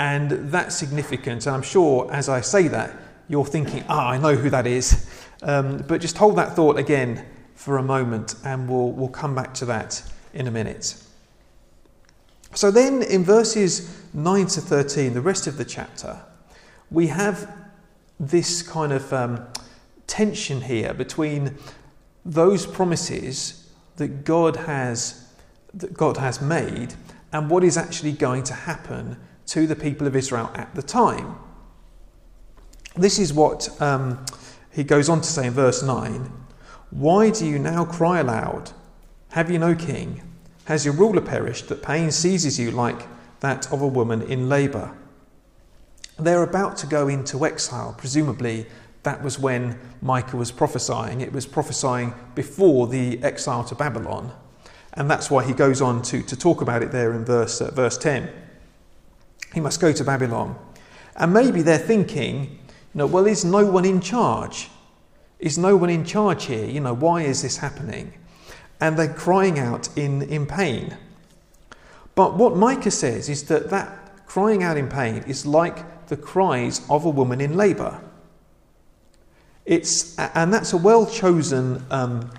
And 0.00 0.30
that's 0.50 0.74
significant. 0.74 1.44
And 1.44 1.54
I'm 1.54 1.62
sure 1.62 2.10
as 2.10 2.30
I 2.30 2.40
say 2.40 2.68
that, 2.68 2.96
you're 3.28 3.44
thinking, 3.44 3.84
ah, 3.86 4.08
I 4.08 4.16
know 4.18 4.34
who 4.34 4.48
that 4.48 4.66
is. 4.66 5.06
Um, 5.42 5.84
but 5.86 6.00
just 6.00 6.16
hold 6.16 6.36
that 6.36 6.56
thought 6.56 6.78
again 6.78 7.26
for 7.54 7.76
a 7.76 7.82
moment, 7.82 8.34
and 8.42 8.66
we'll, 8.66 8.92
we'll 8.92 9.08
come 9.08 9.34
back 9.34 9.52
to 9.54 9.66
that 9.66 10.02
in 10.32 10.46
a 10.46 10.50
minute. 10.50 10.94
So 12.54 12.70
then 12.70 13.02
in 13.02 13.24
verses 13.24 14.02
9 14.14 14.46
to 14.46 14.62
13, 14.62 15.12
the 15.12 15.20
rest 15.20 15.46
of 15.46 15.58
the 15.58 15.66
chapter, 15.66 16.18
we 16.90 17.08
have 17.08 17.54
this 18.18 18.62
kind 18.62 18.94
of 18.94 19.12
um, 19.12 19.46
tension 20.06 20.62
here 20.62 20.94
between 20.94 21.58
those 22.24 22.66
promises 22.66 23.70
that 23.96 24.24
God 24.24 24.56
has 24.56 25.28
that 25.74 25.92
God 25.92 26.16
has 26.16 26.40
made 26.40 26.94
and 27.32 27.48
what 27.50 27.62
is 27.62 27.76
actually 27.76 28.12
going 28.12 28.42
to 28.44 28.54
happen 28.54 29.16
to 29.50 29.66
the 29.66 29.74
people 29.74 30.06
of 30.06 30.14
Israel 30.14 30.48
at 30.54 30.72
the 30.76 30.82
time. 30.82 31.36
This 32.96 33.18
is 33.18 33.32
what 33.32 33.68
um, 33.82 34.24
he 34.70 34.84
goes 34.84 35.08
on 35.08 35.20
to 35.20 35.26
say 35.26 35.46
in 35.46 35.52
verse 35.52 35.82
9 35.82 36.32
Why 36.90 37.30
do 37.30 37.44
you 37.46 37.58
now 37.58 37.84
cry 37.84 38.20
aloud? 38.20 38.70
Have 39.32 39.50
you 39.50 39.58
no 39.58 39.74
king? 39.74 40.22
Has 40.66 40.84
your 40.84 40.94
ruler 40.94 41.20
perished 41.20 41.68
that 41.68 41.82
pain 41.82 42.12
seizes 42.12 42.60
you 42.60 42.70
like 42.70 43.08
that 43.40 43.72
of 43.72 43.82
a 43.82 43.88
woman 43.88 44.22
in 44.22 44.48
labour? 44.48 44.96
They're 46.16 46.44
about 46.44 46.76
to 46.78 46.86
go 46.86 47.08
into 47.08 47.44
exile. 47.44 47.94
Presumably, 47.98 48.66
that 49.02 49.20
was 49.20 49.38
when 49.38 49.80
Micah 50.00 50.36
was 50.36 50.52
prophesying. 50.52 51.22
It 51.22 51.32
was 51.32 51.46
prophesying 51.46 52.14
before 52.36 52.86
the 52.86 53.20
exile 53.24 53.64
to 53.64 53.74
Babylon. 53.74 54.32
And 54.92 55.10
that's 55.10 55.28
why 55.28 55.44
he 55.44 55.54
goes 55.54 55.80
on 55.80 56.02
to, 56.02 56.22
to 56.22 56.36
talk 56.36 56.60
about 56.60 56.82
it 56.82 56.92
there 56.92 57.14
in 57.14 57.24
verse, 57.24 57.60
uh, 57.60 57.70
verse 57.72 57.98
10. 57.98 58.30
He 59.52 59.60
must 59.60 59.80
go 59.80 59.92
to 59.92 60.04
Babylon. 60.04 60.56
And 61.16 61.32
maybe 61.32 61.62
they're 61.62 61.78
thinking, 61.78 62.58
you 62.94 62.98
know, 62.98 63.06
well, 63.06 63.26
is 63.26 63.44
no 63.44 63.66
one 63.66 63.84
in 63.84 64.00
charge? 64.00 64.68
Is 65.38 65.58
no 65.58 65.76
one 65.76 65.90
in 65.90 66.04
charge 66.04 66.46
here? 66.46 66.66
You 66.66 66.80
know, 66.80 66.94
why 66.94 67.22
is 67.22 67.42
this 67.42 67.58
happening? 67.58 68.14
and 68.80 68.98
they're 68.98 69.12
crying 69.12 69.58
out 69.58 69.88
in, 69.96 70.22
in 70.22 70.46
pain. 70.46 70.96
But 72.14 72.36
what 72.36 72.56
Micah 72.56 72.90
says 72.90 73.28
is 73.28 73.44
that 73.44 73.70
that 73.70 74.26
crying 74.26 74.62
out 74.62 74.76
in 74.76 74.88
pain 74.88 75.22
is 75.26 75.46
like 75.46 76.06
the 76.08 76.16
cries 76.16 76.80
of 76.88 77.04
a 77.04 77.10
woman 77.10 77.40
in 77.40 77.56
labour. 77.56 78.00
It's, 79.66 80.18
and 80.18 80.52
that's 80.52 80.72
a 80.72 80.76
well 80.76 81.06
chosen 81.06 81.84
um, 81.90 82.30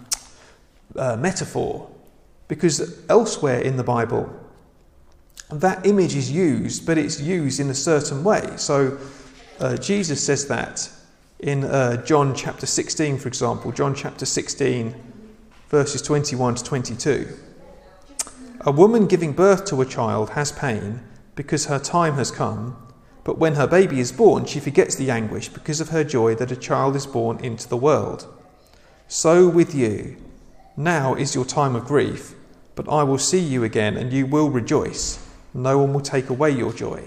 uh, 0.95 1.15
metaphor 1.15 1.89
because 2.47 2.99
elsewhere 3.07 3.61
in 3.61 3.77
the 3.77 3.83
Bible, 3.83 4.29
that 5.51 5.85
image 5.85 6.15
is 6.15 6.31
used, 6.31 6.85
but 6.85 6.97
it's 6.97 7.19
used 7.19 7.59
in 7.59 7.69
a 7.69 7.75
certain 7.75 8.23
way. 8.23 8.53
So 8.57 8.97
uh, 9.59 9.77
Jesus 9.77 10.23
says 10.23 10.47
that 10.47 10.89
in 11.39 11.63
uh, 11.63 12.03
John 12.05 12.35
chapter 12.35 12.65
16, 12.65 13.17
for 13.17 13.27
example. 13.27 13.71
John 13.71 13.95
chapter 13.95 14.25
16 14.25 14.95
verses 15.69 16.01
21 16.01 16.55
to 16.55 16.63
22. 16.63 17.37
A 18.61 18.71
woman 18.71 19.07
giving 19.07 19.31
birth 19.31 19.65
to 19.65 19.81
a 19.81 19.85
child 19.85 20.31
has 20.31 20.51
pain 20.51 21.01
because 21.35 21.65
her 21.65 21.79
time 21.79 22.15
has 22.15 22.29
come, 22.29 22.75
but 23.23 23.37
when 23.37 23.55
her 23.55 23.67
baby 23.67 23.99
is 23.99 24.11
born, 24.11 24.45
she 24.45 24.59
forgets 24.59 24.95
the 24.95 25.09
anguish 25.09 25.47
because 25.47 25.79
of 25.79 25.89
her 25.89 26.03
joy 26.03 26.35
that 26.35 26.51
a 26.51 26.57
child 26.57 26.95
is 26.95 27.07
born 27.07 27.39
into 27.39 27.69
the 27.69 27.77
world. 27.77 28.27
So 29.07 29.47
with 29.47 29.73
you, 29.73 30.17
Now 30.77 31.15
is 31.15 31.35
your 31.35 31.45
time 31.45 31.75
of 31.75 31.85
grief, 31.85 32.33
but 32.75 32.89
I 32.89 33.03
will 33.03 33.17
see 33.17 33.39
you 33.39 33.63
again, 33.63 33.97
and 33.97 34.11
you 34.11 34.25
will 34.25 34.49
rejoice. 34.49 35.19
No 35.53 35.79
one 35.79 35.93
will 35.93 36.01
take 36.01 36.29
away 36.29 36.51
your 36.51 36.73
joy. 36.73 37.03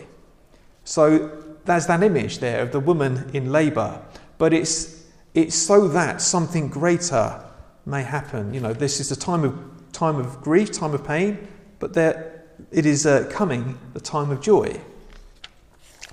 So 0.85 1.43
there's 1.65 1.87
that 1.87 2.03
image 2.03 2.39
there 2.39 2.61
of 2.61 2.73
the 2.73 2.81
woman 2.81 3.31
in 3.33 3.51
labour, 3.51 4.03
but 4.39 4.53
it's, 4.53 5.07
it's 5.33 5.57
so 5.57 5.89
that 5.89 6.21
something 6.21 6.69
greater 6.69 7.43
may 7.87 8.03
happen. 8.03 8.53
You 8.53 8.61
know, 8.61 8.73
this 8.73 9.01
is 9.01 9.09
the 9.09 9.17
time 9.17 9.45
of, 9.45 9.59
time 9.93 10.17
of 10.17 10.43
grief, 10.43 10.73
time 10.73 10.95
of 10.95 11.07
pain, 11.07 11.49
but 11.79 11.95
there, 11.95 12.45
it 12.71 12.87
is 12.87 13.07
uh, 13.07 13.29
coming 13.31 13.79
the 13.95 14.01
time 14.01 14.31
of 14.31 14.41
joy. 14.41 14.81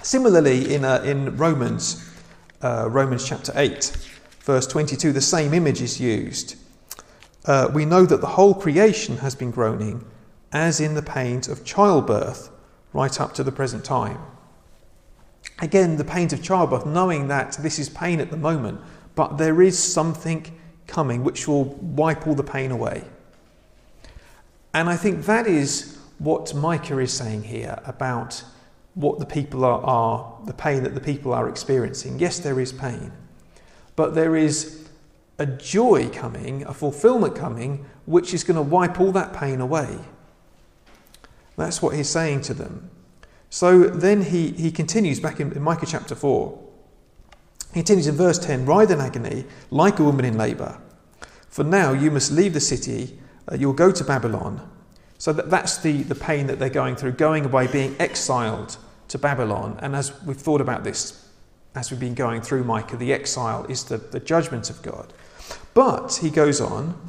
Similarly, 0.01 0.73
in, 0.73 0.83
uh, 0.83 1.03
in 1.05 1.37
Romans, 1.37 2.09
uh, 2.61 2.87
Romans 2.89 3.27
chapter 3.27 3.51
8, 3.55 3.95
verse 4.41 4.65
22, 4.67 5.11
the 5.11 5.21
same 5.21 5.53
image 5.53 5.81
is 5.81 5.99
used. 5.99 6.55
Uh, 7.45 7.69
we 7.73 7.85
know 7.85 8.05
that 8.05 8.21
the 8.21 8.27
whole 8.27 8.53
creation 8.53 9.17
has 9.17 9.35
been 9.35 9.51
groaning, 9.51 10.03
as 10.51 10.79
in 10.79 10.95
the 10.95 11.01
pains 11.01 11.47
of 11.47 11.63
childbirth, 11.63 12.49
right 12.93 13.19
up 13.21 13.33
to 13.33 13.43
the 13.43 13.51
present 13.51 13.85
time. 13.85 14.19
Again, 15.59 15.97
the 15.97 16.03
pains 16.03 16.33
of 16.33 16.43
childbirth, 16.43 16.85
knowing 16.85 17.27
that 17.27 17.53
this 17.61 17.79
is 17.79 17.89
pain 17.89 18.19
at 18.19 18.31
the 18.31 18.37
moment, 18.37 18.81
but 19.15 19.37
there 19.37 19.61
is 19.61 19.77
something 19.77 20.45
coming 20.87 21.23
which 21.23 21.47
will 21.47 21.65
wipe 21.65 22.27
all 22.27 22.35
the 22.35 22.43
pain 22.43 22.71
away. 22.71 23.03
And 24.73 24.89
I 24.89 24.97
think 24.97 25.25
that 25.25 25.47
is 25.47 25.97
what 26.17 26.53
Micah 26.53 26.99
is 26.99 27.13
saying 27.13 27.43
here 27.43 27.79
about 27.85 28.43
what 28.93 29.19
the 29.19 29.25
people 29.25 29.65
are, 29.65 29.81
are, 29.83 30.37
the 30.45 30.53
pain 30.53 30.83
that 30.83 30.93
the 30.93 31.01
people 31.01 31.33
are 31.33 31.49
experiencing. 31.49 32.19
Yes, 32.19 32.39
there 32.39 32.59
is 32.59 32.73
pain, 32.73 33.11
but 33.95 34.15
there 34.15 34.35
is 34.35 34.89
a 35.39 35.45
joy 35.45 36.09
coming, 36.09 36.63
a 36.65 36.73
fulfillment 36.73 37.35
coming, 37.35 37.85
which 38.05 38.33
is 38.33 38.43
going 38.43 38.55
to 38.55 38.61
wipe 38.61 38.99
all 38.99 39.11
that 39.11 39.33
pain 39.33 39.61
away. 39.61 39.97
That's 41.61 41.81
what 41.81 41.95
he's 41.95 42.09
saying 42.09 42.41
to 42.41 42.53
them. 42.53 42.89
So 43.49 43.83
then 43.83 44.23
he, 44.23 44.51
he 44.51 44.71
continues 44.71 45.19
back 45.19 45.39
in, 45.39 45.51
in 45.51 45.61
Micah 45.61 45.85
chapter 45.85 46.15
4. 46.15 46.59
He 47.73 47.79
continues 47.79 48.07
in 48.07 48.15
verse 48.15 48.39
10 48.39 48.65
Ride 48.65 48.91
in 48.91 48.99
agony 48.99 49.45
like 49.69 49.99
a 49.99 50.03
woman 50.03 50.25
in 50.25 50.37
labour. 50.37 50.81
For 51.49 51.63
now 51.63 51.91
you 51.91 52.11
must 52.11 52.31
leave 52.31 52.53
the 52.53 52.61
city, 52.61 53.19
uh, 53.51 53.55
you'll 53.55 53.73
go 53.73 53.91
to 53.91 54.03
Babylon. 54.03 54.69
So 55.17 55.33
that, 55.33 55.49
that's 55.49 55.77
the, 55.77 56.03
the 56.03 56.15
pain 56.15 56.47
that 56.47 56.59
they're 56.59 56.69
going 56.69 56.95
through, 56.95 57.11
going 57.13 57.45
away, 57.45 57.67
being 57.67 57.95
exiled 57.99 58.77
to 59.09 59.17
Babylon. 59.17 59.77
And 59.81 59.95
as 59.95 60.19
we've 60.23 60.37
thought 60.37 60.61
about 60.61 60.83
this, 60.83 61.29
as 61.75 61.91
we've 61.91 61.99
been 61.99 62.15
going 62.15 62.41
through 62.41 62.63
Micah, 62.63 62.97
the 62.97 63.13
exile 63.13 63.65
is 63.65 63.83
the, 63.83 63.97
the 63.97 64.19
judgment 64.19 64.69
of 64.69 64.81
God. 64.81 65.13
But, 65.73 66.19
he 66.21 66.29
goes 66.29 66.59
on, 66.59 66.99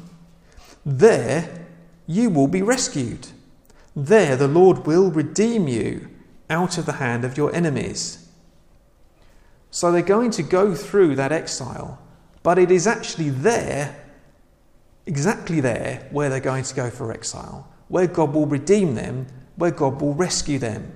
there 0.85 1.65
you 2.05 2.29
will 2.29 2.47
be 2.47 2.61
rescued. 2.61 3.27
There 3.95 4.35
the 4.35 4.47
Lord 4.47 4.85
will 4.85 5.11
redeem 5.11 5.67
you 5.67 6.09
out 6.49 6.77
of 6.77 6.85
the 6.85 6.93
hand 6.93 7.23
of 7.23 7.37
your 7.37 7.53
enemies. 7.55 8.27
So 9.71 9.91
they're 9.91 10.01
going 10.01 10.31
to 10.31 10.43
go 10.43 10.75
through 10.75 11.15
that 11.15 11.31
exile, 11.31 11.99
but 12.43 12.59
it 12.59 12.69
is 12.69 12.85
actually 12.85 13.29
there, 13.29 13.95
exactly 15.05 15.59
there, 15.59 16.07
where 16.11 16.29
they're 16.29 16.39
going 16.39 16.63
to 16.63 16.75
go 16.75 16.89
for 16.89 17.11
exile, 17.11 17.67
where 17.87 18.07
God 18.07 18.33
will 18.33 18.45
redeem 18.45 18.95
them, 18.95 19.27
where 19.55 19.71
God 19.71 20.01
will 20.01 20.13
rescue 20.13 20.59
them. 20.59 20.95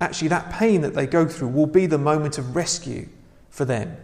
Actually, 0.00 0.28
that 0.28 0.52
pain 0.52 0.80
that 0.82 0.94
they 0.94 1.06
go 1.06 1.26
through 1.26 1.48
will 1.48 1.66
be 1.66 1.86
the 1.86 1.98
moment 1.98 2.38
of 2.38 2.54
rescue 2.54 3.08
for 3.50 3.64
them. 3.64 3.96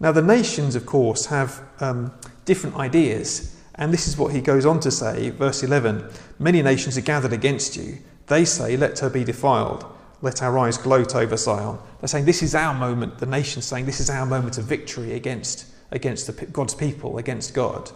Now, 0.00 0.12
the 0.12 0.22
nations, 0.22 0.74
of 0.74 0.84
course, 0.84 1.26
have 1.26 1.62
um, 1.80 2.12
different 2.44 2.76
ideas, 2.76 3.53
and 3.76 3.92
this 3.92 4.06
is 4.06 4.16
what 4.16 4.32
he 4.32 4.40
goes 4.40 4.64
on 4.64 4.80
to 4.80 4.90
say, 4.90 5.30
verse 5.30 5.62
11 5.62 6.08
Many 6.38 6.62
nations 6.62 6.96
are 6.96 7.02
gathered 7.02 7.32
against 7.32 7.76
you. 7.76 7.98
They 8.26 8.44
say, 8.44 8.76
Let 8.76 8.98
her 9.00 9.10
be 9.10 9.24
defiled. 9.24 9.84
Let 10.22 10.42
our 10.42 10.58
eyes 10.58 10.78
gloat 10.78 11.14
over 11.14 11.36
Zion. 11.36 11.78
They're 12.00 12.08
saying, 12.08 12.24
This 12.24 12.42
is 12.42 12.54
our 12.54 12.74
moment. 12.74 13.18
The 13.18 13.26
nation's 13.26 13.66
saying, 13.66 13.86
This 13.86 14.00
is 14.00 14.10
our 14.10 14.26
moment 14.26 14.58
of 14.58 14.64
victory 14.64 15.12
against, 15.14 15.66
against 15.90 16.26
the, 16.26 16.46
God's 16.46 16.74
people, 16.74 17.18
against 17.18 17.52
God. 17.54 17.90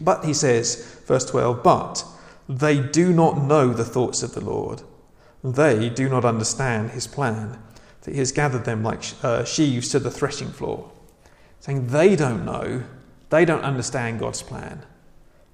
But 0.00 0.24
he 0.24 0.34
says, 0.34 1.00
verse 1.06 1.24
12, 1.26 1.62
But 1.62 2.04
they 2.48 2.80
do 2.80 3.12
not 3.12 3.42
know 3.42 3.72
the 3.72 3.84
thoughts 3.84 4.22
of 4.22 4.34
the 4.34 4.44
Lord. 4.44 4.82
They 5.44 5.88
do 5.88 6.08
not 6.08 6.24
understand 6.24 6.90
his 6.90 7.06
plan 7.06 7.62
that 8.02 8.12
he 8.12 8.18
has 8.18 8.32
gathered 8.32 8.64
them 8.64 8.82
like 8.82 9.02
uh, 9.22 9.44
sheaves 9.44 9.88
to 9.90 9.98
the 9.98 10.10
threshing 10.10 10.50
floor. 10.50 10.90
Saying 11.60 11.88
they 11.88 12.16
don't 12.16 12.44
know, 12.44 12.82
they 13.30 13.44
don't 13.44 13.62
understand 13.62 14.20
God's 14.20 14.42
plan. 14.42 14.82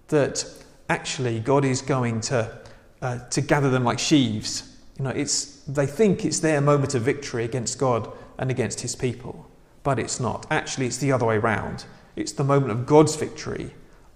That 0.09 0.45
actually 0.88 1.40
God 1.40 1.64
is 1.64 1.83
going 1.83 2.21
to, 2.23 2.59
uh, 3.02 3.18
to 3.28 3.40
gather 3.40 3.71
them 3.71 3.85
like 3.85 3.99
sheaves. 3.99 4.76
You 4.99 5.04
know, 5.04 5.11
it's, 5.11 5.61
they 5.62 5.87
think 5.87 6.25
it's 6.25 6.40
their 6.40 6.61
moment 6.61 6.95
of 6.95 7.02
victory 7.02 7.45
against 7.45 7.78
God 7.78 8.11
and 8.38 8.50
against 8.50 8.80
his 8.80 8.95
people, 8.97 9.49
but 9.83 9.99
it's 9.99 10.21
not. 10.21 10.47
Actually, 10.50 10.87
it's 10.87 10.99
the 10.99 11.12
other 11.12 11.26
way 11.26 11.37
around. 11.37 11.85
It's 12.16 12.33
the 12.33 12.45
moment 12.45 12.73
of 12.73 12.87
God's 12.87 13.14
victory 13.16 13.73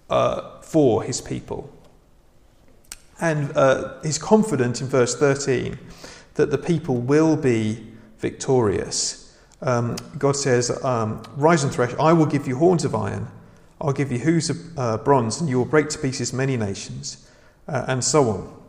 uh, 0.09 0.59
for 0.61 1.03
his 1.03 1.21
people. 1.21 1.71
And 3.19 3.55
uh, 3.55 4.01
he's 4.01 4.17
confident 4.17 4.81
in 4.81 4.87
verse 4.87 5.15
13 5.15 5.77
that 6.33 6.49
the 6.49 6.57
people 6.57 6.97
will 6.97 7.35
be 7.37 7.85
victorious. 8.17 9.37
Um, 9.61 9.95
God 10.17 10.35
says, 10.35 10.83
um, 10.83 11.21
Rise 11.35 11.63
and 11.63 11.71
thresh, 11.71 11.93
I 11.99 12.13
will 12.13 12.25
give 12.25 12.47
you 12.47 12.57
horns 12.57 12.83
of 12.83 12.95
iron, 12.95 13.27
I'll 13.81 13.93
give 13.93 14.11
you 14.11 14.19
hooves 14.19 14.49
of 14.51 14.57
uh, 14.77 14.97
bronze, 14.97 15.41
and 15.41 15.49
you 15.49 15.57
will 15.57 15.65
break 15.65 15.89
to 15.89 15.97
pieces 15.97 16.31
many 16.31 16.55
nations, 16.55 17.27
uh, 17.67 17.85
and 17.87 18.03
so 18.03 18.29
on. 18.29 18.61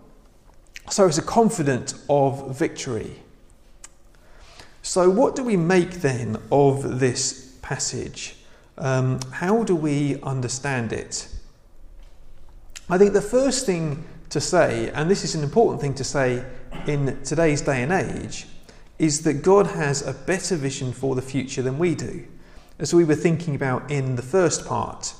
So 0.90 1.06
it's 1.06 1.18
a 1.18 1.22
confident 1.22 1.94
of 2.08 2.56
victory. 2.56 3.16
So, 4.80 5.08
what 5.08 5.36
do 5.36 5.44
we 5.44 5.56
make 5.56 6.00
then 6.00 6.38
of 6.50 6.98
this 6.98 7.56
passage? 7.62 8.36
Um, 8.78 9.20
how 9.30 9.62
do 9.62 9.76
we 9.76 10.20
understand 10.22 10.92
it? 10.92 11.28
I 12.88 12.98
think 12.98 13.12
the 13.12 13.22
first 13.22 13.64
thing 13.64 14.04
to 14.30 14.40
say, 14.40 14.90
and 14.90 15.10
this 15.10 15.24
is 15.24 15.34
an 15.34 15.44
important 15.44 15.80
thing 15.80 15.94
to 15.94 16.04
say 16.04 16.44
in 16.86 17.22
today's 17.22 17.60
day 17.60 17.82
and 17.82 17.92
age, 17.92 18.46
is 18.98 19.22
that 19.22 19.34
God 19.42 19.68
has 19.68 20.06
a 20.06 20.14
better 20.14 20.56
vision 20.56 20.92
for 20.92 21.14
the 21.14 21.22
future 21.22 21.62
than 21.62 21.78
we 21.78 21.94
do. 21.94 22.24
As 22.78 22.94
we 22.94 23.04
were 23.04 23.14
thinking 23.14 23.54
about 23.54 23.90
in 23.90 24.16
the 24.16 24.22
first 24.22 24.66
part, 24.66 25.14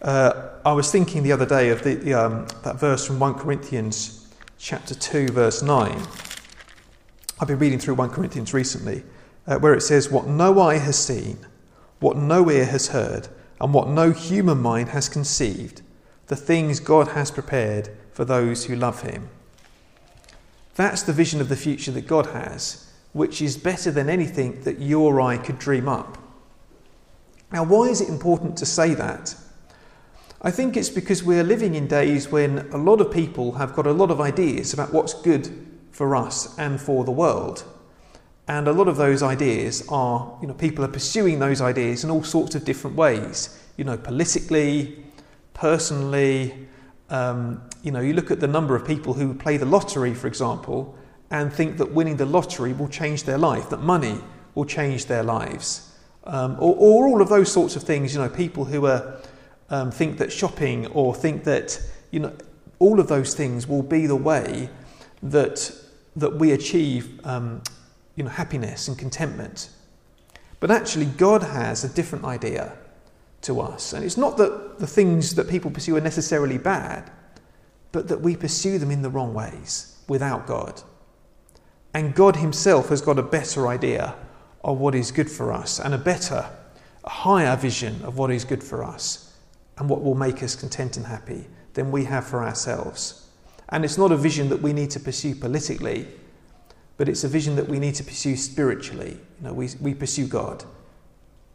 uh, 0.00 0.48
I 0.64 0.72
was 0.72 0.90
thinking 0.90 1.22
the 1.22 1.32
other 1.32 1.46
day 1.46 1.70
of 1.70 1.82
the, 1.82 2.14
um, 2.14 2.46
that 2.64 2.76
verse 2.76 3.06
from 3.06 3.18
1 3.18 3.34
Corinthians 3.34 4.28
chapter 4.58 4.94
2, 4.94 5.28
verse 5.28 5.62
9. 5.62 6.02
I've 7.40 7.48
been 7.48 7.58
reading 7.58 7.78
through 7.78 7.94
1 7.94 8.10
Corinthians 8.10 8.52
recently, 8.54 9.04
uh, 9.46 9.58
where 9.58 9.74
it 9.74 9.82
says, 9.82 10.10
What 10.10 10.26
no 10.26 10.60
eye 10.60 10.78
has 10.78 10.96
seen, 10.96 11.38
what 12.00 12.16
no 12.16 12.50
ear 12.50 12.64
has 12.66 12.88
heard, 12.88 13.28
and 13.60 13.72
what 13.72 13.88
no 13.88 14.10
human 14.10 14.60
mind 14.60 14.88
has 14.90 15.08
conceived, 15.08 15.82
the 16.26 16.36
things 16.36 16.80
God 16.80 17.08
has 17.08 17.30
prepared 17.30 17.90
for 18.12 18.24
those 18.24 18.64
who 18.64 18.74
love 18.74 19.02
Him. 19.02 19.28
That's 20.74 21.02
the 21.02 21.12
vision 21.12 21.40
of 21.40 21.48
the 21.48 21.56
future 21.56 21.92
that 21.92 22.06
God 22.06 22.26
has 22.26 22.92
which 23.12 23.42
is 23.42 23.56
better 23.56 23.90
than 23.90 24.08
anything 24.08 24.62
that 24.62 24.78
you 24.78 25.00
or 25.00 25.20
I 25.20 25.36
could 25.36 25.58
dream 25.58 25.88
up. 25.88 26.18
Now, 27.52 27.64
why 27.64 27.88
is 27.88 28.00
it 28.00 28.08
important 28.08 28.56
to 28.58 28.66
say 28.66 28.94
that? 28.94 29.34
I 30.40 30.50
think 30.50 30.76
it's 30.76 30.88
because 30.88 31.22
we're 31.22 31.44
living 31.44 31.74
in 31.74 31.86
days 31.86 32.32
when 32.32 32.60
a 32.72 32.78
lot 32.78 33.00
of 33.00 33.12
people 33.12 33.52
have 33.52 33.74
got 33.74 33.86
a 33.86 33.92
lot 33.92 34.10
of 34.10 34.20
ideas 34.20 34.72
about 34.72 34.92
what's 34.92 35.14
good 35.14 35.50
for 35.90 36.16
us 36.16 36.58
and 36.58 36.80
for 36.80 37.04
the 37.04 37.10
world. 37.10 37.64
And 38.48 38.66
a 38.66 38.72
lot 38.72 38.88
of 38.88 38.96
those 38.96 39.22
ideas 39.22 39.86
are, 39.88 40.36
you 40.40 40.48
know, 40.48 40.54
people 40.54 40.84
are 40.84 40.88
pursuing 40.88 41.38
those 41.38 41.60
ideas 41.60 42.02
in 42.02 42.10
all 42.10 42.24
sorts 42.24 42.54
of 42.54 42.64
different 42.64 42.96
ways, 42.96 43.62
you 43.76 43.84
know, 43.84 43.96
politically, 43.96 45.04
personally. 45.54 46.66
Um, 47.10 47.62
you 47.82 47.92
know, 47.92 48.00
you 48.00 48.14
look 48.14 48.30
at 48.30 48.40
the 48.40 48.48
number 48.48 48.74
of 48.74 48.86
people 48.86 49.14
who 49.14 49.34
play 49.34 49.58
the 49.58 49.66
lottery, 49.66 50.14
for 50.14 50.26
example, 50.26 50.96
and 51.30 51.52
think 51.52 51.76
that 51.76 51.92
winning 51.92 52.16
the 52.16 52.26
lottery 52.26 52.72
will 52.72 52.88
change 52.88 53.24
their 53.24 53.38
life, 53.38 53.70
that 53.70 53.80
money 53.80 54.18
will 54.54 54.64
change 54.64 55.06
their 55.06 55.22
lives. 55.22 55.91
Um, 56.24 56.56
or, 56.60 56.74
or, 56.76 57.08
all 57.08 57.20
of 57.20 57.28
those 57.28 57.50
sorts 57.50 57.74
of 57.74 57.82
things, 57.82 58.14
you 58.14 58.20
know, 58.20 58.28
people 58.28 58.64
who 58.64 58.86
are, 58.86 59.20
um, 59.70 59.90
think 59.90 60.18
that 60.18 60.30
shopping 60.30 60.86
or 60.88 61.14
think 61.14 61.44
that, 61.44 61.80
you 62.12 62.20
know, 62.20 62.32
all 62.78 63.00
of 63.00 63.08
those 63.08 63.34
things 63.34 63.66
will 63.66 63.82
be 63.82 64.06
the 64.06 64.16
way 64.16 64.68
that, 65.22 65.72
that 66.14 66.36
we 66.36 66.52
achieve, 66.52 67.24
um, 67.26 67.60
you 68.14 68.22
know, 68.22 68.30
happiness 68.30 68.86
and 68.86 68.96
contentment. 68.96 69.70
But 70.60 70.70
actually, 70.70 71.06
God 71.06 71.42
has 71.42 71.82
a 71.82 71.88
different 71.88 72.24
idea 72.24 72.72
to 73.42 73.60
us. 73.60 73.92
And 73.92 74.04
it's 74.04 74.16
not 74.16 74.36
that 74.36 74.78
the 74.78 74.86
things 74.86 75.34
that 75.34 75.48
people 75.48 75.70
pursue 75.70 75.96
are 75.96 76.00
necessarily 76.00 76.58
bad, 76.58 77.10
but 77.90 78.08
that 78.08 78.20
we 78.20 78.36
pursue 78.36 78.78
them 78.78 78.90
in 78.90 79.02
the 79.02 79.10
wrong 79.10 79.34
ways 79.34 79.98
without 80.08 80.46
God. 80.46 80.82
And 81.94 82.14
God 82.14 82.36
Himself 82.36 82.88
has 82.88 83.00
got 83.00 83.18
a 83.18 83.22
better 83.22 83.68
idea 83.68 84.14
of 84.64 84.78
what 84.78 84.94
is 84.94 85.10
good 85.10 85.30
for 85.30 85.52
us 85.52 85.80
and 85.80 85.94
a 85.94 85.98
better 85.98 86.48
a 87.04 87.10
higher 87.10 87.56
vision 87.56 88.00
of 88.04 88.16
what 88.16 88.30
is 88.30 88.44
good 88.44 88.62
for 88.62 88.84
us 88.84 89.34
and 89.78 89.88
what 89.88 90.02
will 90.02 90.14
make 90.14 90.42
us 90.42 90.54
content 90.54 90.96
and 90.96 91.06
happy 91.06 91.46
than 91.74 91.90
we 91.90 92.04
have 92.04 92.26
for 92.26 92.44
ourselves. 92.44 93.28
And 93.70 93.84
it's 93.84 93.98
not 93.98 94.12
a 94.12 94.16
vision 94.16 94.48
that 94.50 94.60
we 94.60 94.72
need 94.72 94.90
to 94.90 95.00
pursue 95.00 95.34
politically, 95.34 96.06
but 96.96 97.08
it's 97.08 97.24
a 97.24 97.28
vision 97.28 97.56
that 97.56 97.68
we 97.68 97.78
need 97.78 97.94
to 97.96 98.04
pursue 98.04 98.36
spiritually. 98.36 99.18
You 99.40 99.48
know, 99.48 99.52
we, 99.54 99.70
we 99.80 99.94
pursue 99.94 100.26
God. 100.26 100.64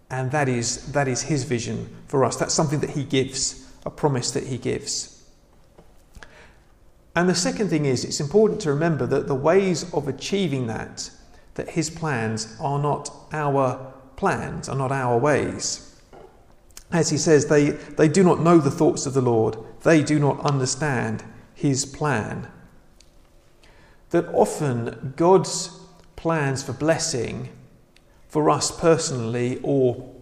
And 0.10 0.32
that 0.32 0.50
is, 0.50 0.92
that 0.94 1.08
is 1.08 1.22
His 1.22 1.44
vision 1.44 1.96
for 2.08 2.26
us. 2.26 2.38
That's 2.38 2.54
something 2.54 2.80
that 2.80 2.92
He 2.92 3.04
gives, 3.04 3.70
a 3.86 3.90
promise 3.90 4.32
that 4.32 4.48
He 4.48 4.58
gives. 4.58 5.14
And 7.16 7.30
the 7.30 7.36
second 7.36 7.70
thing 7.70 7.86
is, 7.86 8.04
it's 8.04 8.20
important 8.20 8.62
to 8.62 8.72
remember 8.72 9.06
that 9.08 9.28
the 9.28 9.36
ways 9.36 9.92
of 9.94 10.08
achieving 10.08 10.68
that, 10.68 11.10
that 11.58 11.72
His 11.72 11.90
plans 11.90 12.56
are 12.62 12.80
not 12.80 13.12
our 13.34 13.94
plans, 14.16 14.70
are 14.70 14.76
not 14.76 14.92
our 14.92 15.18
ways. 15.18 16.00
As 16.92 17.10
He 17.10 17.18
says, 17.18 17.48
they, 17.48 17.72
they 17.72 18.08
do 18.08 18.24
not 18.24 18.40
know 18.40 18.60
the 18.60 18.72
thoughts 18.72 19.06
of 19.06 19.14
the 19.14 19.22
Lord, 19.22 19.58
they 19.82 20.04
do 20.04 20.20
not 20.20 20.40
understand 20.46 21.24
His 21.54 21.84
plan. 21.86 22.48
That 24.12 24.28
often 24.30 25.14
God's 25.18 25.78
plans 26.16 26.64
for 26.64 26.74
blessing 26.74 27.50
for 28.28 28.50
us 28.50 28.72
personally 28.72 29.60
or 29.64 30.14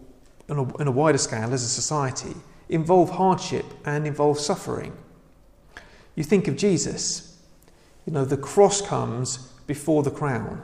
on 0.49 0.73
a, 0.79 0.87
a 0.87 0.91
wider 0.91 1.17
scale 1.17 1.53
as 1.53 1.63
a 1.63 1.67
society 1.67 2.35
involve 2.69 3.11
hardship 3.11 3.65
and 3.83 4.07
involve 4.07 4.39
suffering. 4.39 4.95
You 6.15 6.23
think 6.23 6.47
of 6.47 6.55
Jesus, 6.55 7.37
you 8.05 8.13
know, 8.13 8.23
the 8.23 8.37
cross 8.37 8.81
comes 8.81 9.49
before 9.67 10.01
the 10.01 10.11
crown. 10.11 10.63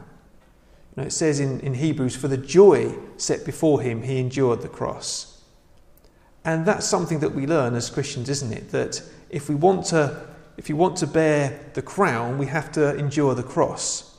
It 0.98 1.14
says 1.14 1.40
in, 1.40 1.60
in 1.62 1.76
Hebrews, 1.76 2.16
for 2.16 2.28
the 2.28 2.38
joy 2.38 2.94
set 3.18 3.46
before 3.46 3.82
him, 3.82 4.04
he 4.04 4.20
endured 4.20 4.62
the 4.62 4.68
cross. 4.68 5.42
And 6.44 6.66
that's 6.66 6.86
something 6.86 7.20
that 7.20 7.34
we 7.34 7.48
learn 7.48 7.76
as 7.76 7.90
Christians, 7.90 8.30
isn't 8.30 8.52
it? 8.52 8.72
That 8.72 9.02
if 9.30 9.48
we 9.48 9.56
want 9.56 9.86
to, 9.88 10.26
if 10.58 10.70
you 10.70 10.76
want 10.76 10.98
to 10.98 11.08
bear 11.08 11.60
the 11.74 11.82
crown, 11.82 12.38
we 12.38 12.48
have 12.48 12.72
to 12.74 12.96
endure 12.96 13.36
the 13.36 13.44
cross. 13.44 14.18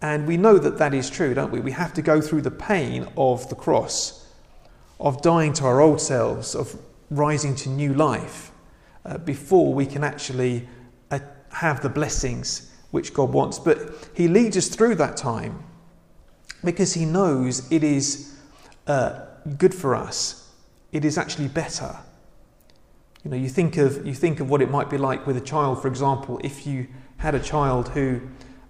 And 0.00 0.26
we 0.26 0.36
know 0.36 0.58
that 0.58 0.78
that 0.78 0.92
is 0.92 1.08
true, 1.08 1.34
don't 1.34 1.50
we? 1.50 1.60
We 1.60 1.72
have 1.72 1.94
to 1.94 2.02
go 2.02 2.20
through 2.20 2.42
the 2.42 2.50
pain 2.50 3.08
of 3.16 3.48
the 3.48 3.54
cross, 3.54 4.30
of 5.00 5.22
dying 5.22 5.52
to 5.54 5.64
our 5.64 5.80
old 5.80 6.00
selves, 6.00 6.54
of 6.54 6.78
rising 7.10 7.56
to 7.56 7.70
new 7.70 7.94
life, 7.94 8.52
uh, 9.04 9.18
before 9.18 9.72
we 9.72 9.86
can 9.86 10.04
actually 10.04 10.68
uh, 11.10 11.20
have 11.50 11.80
the 11.80 11.88
blessings 11.88 12.73
which 12.94 13.12
God 13.12 13.32
wants. 13.32 13.58
But 13.58 13.78
He 14.14 14.28
leads 14.28 14.56
us 14.56 14.68
through 14.68 14.94
that 14.96 15.16
time 15.16 15.62
because 16.64 16.94
He 16.94 17.04
knows 17.04 17.70
it 17.70 17.84
is 17.84 18.34
uh, 18.86 19.20
good 19.58 19.74
for 19.74 19.94
us. 19.94 20.50
It 20.92 21.04
is 21.04 21.18
actually 21.18 21.48
better. 21.48 21.96
You 23.24 23.30
know, 23.30 23.36
you 23.36 23.48
think 23.48 23.76
of 23.76 24.06
you 24.06 24.14
think 24.14 24.40
of 24.40 24.48
what 24.48 24.62
it 24.62 24.70
might 24.70 24.88
be 24.88 24.98
like 24.98 25.26
with 25.26 25.36
a 25.36 25.40
child, 25.40 25.82
for 25.82 25.88
example, 25.88 26.40
if 26.44 26.66
you 26.66 26.86
had 27.18 27.34
a 27.34 27.40
child 27.40 27.88
who 27.88 28.20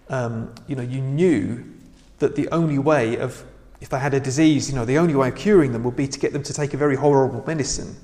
um, 0.08 0.54
you 0.66 0.76
know, 0.76 0.82
you 0.82 1.00
knew 1.00 1.64
that 2.18 2.36
the 2.36 2.48
only 2.48 2.78
way 2.78 3.16
of, 3.16 3.44
if 3.80 3.88
they 3.88 3.98
had 3.98 4.14
a 4.14 4.20
disease, 4.20 4.68
you 4.68 4.76
know, 4.76 4.84
the 4.84 4.98
only 4.98 5.14
way 5.14 5.28
of 5.28 5.36
curing 5.36 5.72
them 5.72 5.82
would 5.84 5.96
be 5.96 6.06
to 6.06 6.18
get 6.18 6.32
them 6.32 6.42
to 6.42 6.52
take 6.52 6.74
a 6.74 6.76
very 6.76 6.96
horrible 6.96 7.42
medicine. 7.46 7.96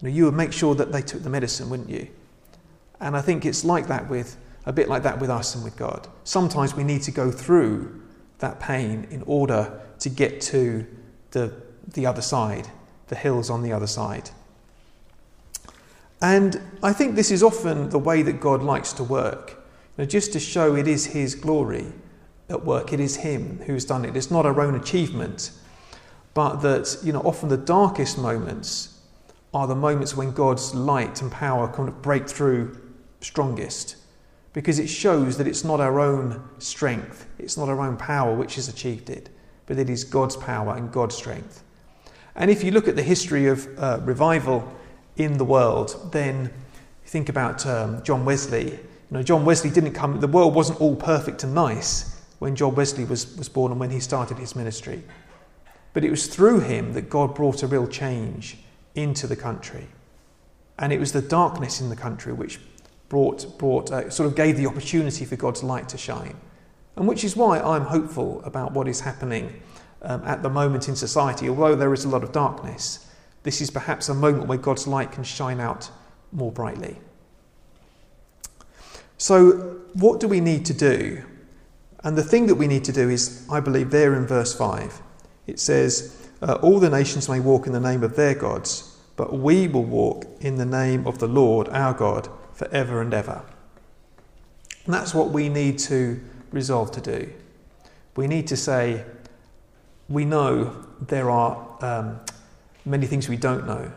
You 0.00 0.08
know, 0.08 0.14
you 0.14 0.24
would 0.26 0.34
make 0.34 0.52
sure 0.52 0.74
that 0.74 0.92
they 0.92 1.02
took 1.02 1.22
the 1.22 1.30
medicine, 1.30 1.68
wouldn't 1.70 1.90
you? 1.90 2.08
And 3.00 3.16
I 3.16 3.20
think 3.20 3.46
it's 3.46 3.64
like 3.64 3.88
that 3.88 4.08
with, 4.08 4.36
a 4.66 4.72
bit 4.72 4.88
like 4.88 5.02
that 5.02 5.20
with 5.20 5.30
us 5.30 5.54
and 5.54 5.64
with 5.64 5.76
God. 5.76 6.08
Sometimes 6.24 6.74
we 6.74 6.84
need 6.84 7.02
to 7.02 7.10
go 7.10 7.30
through 7.30 8.02
that 8.38 8.60
pain 8.60 9.06
in 9.10 9.22
order 9.26 9.80
to 10.00 10.08
get 10.08 10.40
to 10.40 10.86
the, 11.30 11.52
the 11.86 12.06
other 12.06 12.22
side, 12.22 12.68
the 13.08 13.14
hills 13.14 13.50
on 13.50 13.62
the 13.62 13.72
other 13.72 13.86
side. 13.86 14.30
And 16.22 16.60
I 16.82 16.92
think 16.92 17.14
this 17.14 17.30
is 17.30 17.42
often 17.42 17.88
the 17.90 17.98
way 17.98 18.22
that 18.22 18.40
God 18.40 18.62
likes 18.62 18.92
to 18.94 19.04
work. 19.04 19.56
Just 20.06 20.32
to 20.32 20.40
show 20.40 20.76
it 20.76 20.86
is 20.86 21.06
His 21.06 21.34
glory 21.34 21.92
at 22.48 22.64
work, 22.64 22.92
it 22.92 23.00
is 23.00 23.16
Him 23.16 23.60
who's 23.66 23.84
done 23.84 24.04
it. 24.04 24.16
It's 24.16 24.30
not 24.30 24.46
our 24.46 24.60
own 24.60 24.74
achievement, 24.74 25.50
but 26.34 26.56
that, 26.56 26.98
you 27.02 27.12
know, 27.12 27.20
often 27.20 27.48
the 27.48 27.56
darkest 27.56 28.18
moments 28.18 28.98
are 29.52 29.66
the 29.66 29.74
moments 29.74 30.16
when 30.16 30.32
God's 30.32 30.74
light 30.74 31.22
and 31.22 31.30
power 31.30 31.68
kind 31.68 31.88
of 31.88 32.02
break 32.02 32.28
through 32.28 32.78
strongest 33.20 33.96
because 34.52 34.78
it 34.78 34.88
shows 34.88 35.38
that 35.38 35.46
it's 35.46 35.64
not 35.64 35.80
our 35.80 36.00
own 36.00 36.42
strength, 36.58 37.26
it's 37.38 37.56
not 37.56 37.68
our 37.68 37.80
own 37.80 37.96
power 37.96 38.34
which 38.34 38.56
has 38.56 38.68
achieved 38.68 39.10
it, 39.10 39.28
but 39.66 39.78
it 39.78 39.88
is 39.88 40.04
God's 40.04 40.36
power 40.36 40.76
and 40.76 40.90
God's 40.90 41.14
strength. 41.14 41.62
And 42.34 42.50
if 42.50 42.64
you 42.64 42.70
look 42.70 42.88
at 42.88 42.96
the 42.96 43.02
history 43.02 43.46
of 43.46 43.68
uh, 43.78 44.00
revival 44.02 44.70
in 45.16 45.38
the 45.38 45.44
world, 45.44 46.10
then 46.12 46.52
think 47.04 47.28
about 47.28 47.66
um, 47.66 48.02
John 48.02 48.24
Wesley 48.24 48.78
you 49.10 49.16
know, 49.16 49.22
John 49.24 49.44
Wesley 49.44 49.70
didn't 49.70 49.92
come, 49.92 50.20
the 50.20 50.28
world 50.28 50.54
wasn't 50.54 50.80
all 50.80 50.94
perfect 50.94 51.42
and 51.42 51.52
nice 51.52 52.16
when 52.38 52.54
John 52.54 52.76
Wesley 52.76 53.04
was, 53.04 53.36
was 53.36 53.48
born 53.48 53.72
and 53.72 53.80
when 53.80 53.90
he 53.90 53.98
started 53.98 54.38
his 54.38 54.54
ministry. 54.54 55.02
But 55.92 56.04
it 56.04 56.10
was 56.10 56.28
through 56.28 56.60
him 56.60 56.92
that 56.92 57.10
God 57.10 57.34
brought 57.34 57.64
a 57.64 57.66
real 57.66 57.88
change 57.88 58.58
into 58.94 59.26
the 59.26 59.34
country. 59.34 59.88
And 60.78 60.92
it 60.92 61.00
was 61.00 61.12
the 61.12 61.20
darkness 61.20 61.80
in 61.80 61.88
the 61.88 61.96
country 61.96 62.32
which 62.32 62.60
brought, 63.10 63.58
brought 63.58 63.90
uh, 63.90 64.08
sort 64.08 64.26
of 64.26 64.34
gave 64.34 64.56
the 64.56 64.66
opportunity 64.66 65.26
for 65.26 65.36
God's 65.36 65.62
light 65.62 65.90
to 65.90 65.98
shine. 65.98 66.36
And 66.96 67.06
which 67.06 67.24
is 67.24 67.36
why 67.36 67.60
I'm 67.60 67.82
hopeful 67.82 68.40
about 68.44 68.72
what 68.72 68.88
is 68.88 69.00
happening 69.00 69.60
um, 70.00 70.22
at 70.24 70.42
the 70.42 70.48
moment 70.48 70.88
in 70.88 70.96
society. 70.96 71.48
Although 71.48 71.74
there 71.74 71.92
is 71.92 72.04
a 72.04 72.08
lot 72.08 72.22
of 72.22 72.32
darkness, 72.32 73.06
this 73.42 73.60
is 73.60 73.70
perhaps 73.70 74.08
a 74.08 74.14
moment 74.14 74.46
where 74.46 74.58
God's 74.58 74.86
light 74.86 75.12
can 75.12 75.24
shine 75.24 75.60
out 75.60 75.90
more 76.32 76.52
brightly. 76.52 76.96
So, 79.18 79.80
what 79.94 80.20
do 80.20 80.28
we 80.28 80.40
need 80.40 80.64
to 80.66 80.74
do? 80.74 81.22
And 82.04 82.16
the 82.16 82.22
thing 82.22 82.46
that 82.46 82.54
we 82.54 82.66
need 82.66 82.84
to 82.84 82.92
do 82.92 83.10
is, 83.10 83.46
I 83.50 83.60
believe, 83.60 83.90
there 83.90 84.14
in 84.14 84.26
verse 84.26 84.54
5. 84.54 85.02
It 85.46 85.58
says, 85.58 86.28
uh, 86.40 86.54
All 86.62 86.78
the 86.78 86.88
nations 86.88 87.28
may 87.28 87.40
walk 87.40 87.66
in 87.66 87.72
the 87.72 87.80
name 87.80 88.02
of 88.02 88.16
their 88.16 88.34
gods, 88.34 88.96
but 89.16 89.34
we 89.34 89.68
will 89.68 89.84
walk 89.84 90.24
in 90.40 90.56
the 90.56 90.64
name 90.64 91.06
of 91.06 91.18
the 91.18 91.28
Lord 91.28 91.68
our 91.68 91.92
God 91.92 92.28
forever 92.60 93.00
and 93.00 93.14
ever. 93.14 93.42
And 94.84 94.92
that's 94.92 95.14
what 95.14 95.30
we 95.30 95.48
need 95.48 95.78
to 95.90 96.20
resolve 96.52 96.90
to 96.92 97.00
do. 97.00 97.32
We 98.16 98.26
need 98.26 98.46
to 98.48 98.56
say, 98.56 99.02
we 100.10 100.26
know 100.26 100.84
there 101.00 101.30
are 101.30 101.56
um, 101.80 102.20
many 102.84 103.06
things 103.06 103.30
we 103.30 103.38
don't 103.38 103.66
know. 103.66 103.90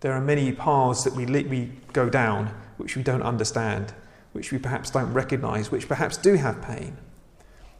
There 0.00 0.12
are 0.12 0.20
many 0.20 0.52
paths 0.52 1.02
that 1.02 1.14
we, 1.14 1.26
we 1.26 1.72
go 1.92 2.08
down 2.08 2.54
which 2.76 2.94
we 2.94 3.02
don't 3.02 3.22
understand 3.22 3.92
which 4.32 4.52
we 4.52 4.58
perhaps 4.58 4.90
don't 4.90 5.12
recognize, 5.12 5.72
which 5.72 5.88
perhaps 5.88 6.16
do 6.16 6.34
have 6.34 6.62
pain. 6.62 6.96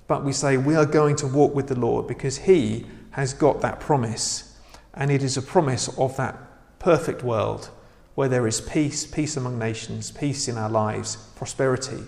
But 0.09 0.25
we 0.25 0.33
say 0.33 0.57
we 0.57 0.75
are 0.75 0.87
going 0.87 1.15
to 1.17 1.27
walk 1.29 1.55
with 1.55 1.69
the 1.69 1.79
Lord 1.79 2.09
because 2.09 2.39
He 2.39 2.87
has 3.13 3.33
got 3.33 3.61
that 3.61 3.79
promise. 3.79 4.59
And 4.93 5.13
it 5.13 5.23
is 5.23 5.37
a 5.37 5.43
promise 5.43 5.89
of 5.99 6.17
that 6.17 6.37
perfect 6.81 7.23
world 7.23 7.71
where 8.17 8.29
there 8.31 8.47
is 8.47 8.63
peace, 8.63 9.07
peace 9.07 9.37
among 9.37 9.59
nations, 9.59 10.11
peace 10.11 10.49
in 10.49 10.57
our 10.57 10.71
lives, 10.71 11.17
prosperity, 11.37 12.03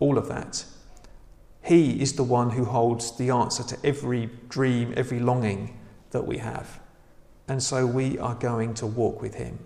all 0.00 0.18
of 0.18 0.28
that. 0.28 0.64
He 1.62 2.02
is 2.02 2.14
the 2.14 2.24
one 2.24 2.50
who 2.50 2.64
holds 2.64 3.16
the 3.16 3.30
answer 3.30 3.62
to 3.62 3.86
every 3.86 4.28
dream, 4.48 4.92
every 4.96 5.20
longing 5.20 5.78
that 6.10 6.26
we 6.26 6.38
have. 6.38 6.80
And 7.46 7.62
so 7.62 7.86
we 7.86 8.18
are 8.18 8.34
going 8.34 8.74
to 8.74 8.86
walk 8.86 9.22
with 9.22 9.36
Him. 9.36 9.60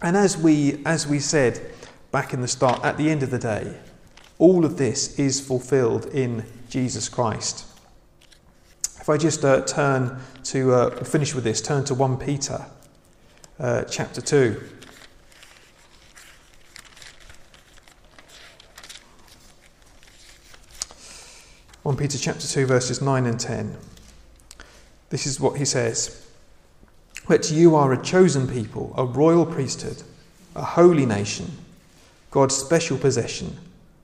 And 0.00 0.16
as 0.16 0.38
we, 0.38 0.82
as 0.86 1.06
we 1.06 1.18
said, 1.18 1.60
back 2.10 2.32
in 2.32 2.40
the 2.40 2.48
start, 2.48 2.82
at 2.82 2.96
the 2.96 3.10
end 3.10 3.22
of 3.22 3.30
the 3.30 3.38
day, 3.38 3.78
all 4.38 4.64
of 4.64 4.78
this 4.78 5.18
is 5.18 5.38
fulfilled 5.38 6.06
in 6.06 6.46
Jesus 6.70 7.10
Christ. 7.10 7.66
If 8.98 9.10
I 9.10 9.18
just 9.18 9.44
uh, 9.44 9.60
turn 9.66 10.18
to, 10.44 10.72
uh, 10.72 11.04
finish 11.04 11.34
with 11.34 11.44
this, 11.44 11.60
turn 11.60 11.84
to 11.84 11.94
1 11.94 12.16
Peter 12.16 12.64
uh, 13.60 13.82
chapter 13.84 14.20
2. 14.20 14.60
One 21.82 21.96
Peter 21.96 22.18
chapter 22.18 22.46
two 22.46 22.66
verses 22.66 23.00
nine 23.00 23.26
and 23.26 23.40
ten. 23.40 23.76
This 25.08 25.26
is 25.26 25.40
what 25.40 25.56
he 25.56 25.64
says: 25.64 26.26
"But 27.26 27.50
you 27.50 27.74
are 27.74 27.92
a 27.92 28.02
chosen 28.02 28.46
people, 28.46 28.94
a 28.96 29.04
royal 29.04 29.46
priesthood, 29.46 30.02
a 30.54 30.62
holy 30.62 31.06
nation." 31.06 31.56
God's 32.30 32.54
special 32.54 32.96
possession, 32.96 33.56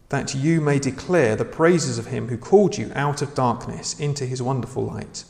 that 0.08 0.34
you 0.34 0.60
may 0.60 0.80
declare 0.80 1.36
the 1.36 1.44
praises 1.44 1.96
of 1.96 2.06
him 2.06 2.28
who 2.28 2.36
called 2.36 2.76
you 2.76 2.90
out 2.94 3.22
of 3.22 3.34
darkness 3.34 4.00
into 4.00 4.26
his 4.26 4.42
wonderful 4.42 4.84
light. 4.84 5.24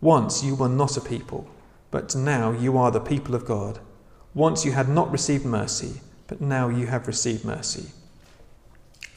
Once 0.00 0.42
you 0.42 0.54
were 0.54 0.68
not 0.68 0.96
a 0.96 1.00
people, 1.00 1.46
but 1.90 2.14
now 2.14 2.52
you 2.52 2.76
are 2.76 2.90
the 2.90 3.00
people 3.00 3.34
of 3.34 3.44
God. 3.44 3.78
Once 4.34 4.64
you 4.64 4.72
had 4.72 4.88
not 4.88 5.10
received 5.10 5.44
mercy, 5.44 6.00
but 6.26 6.40
now 6.40 6.68
you 6.68 6.86
have 6.86 7.06
received 7.06 7.44
mercy. 7.44 7.90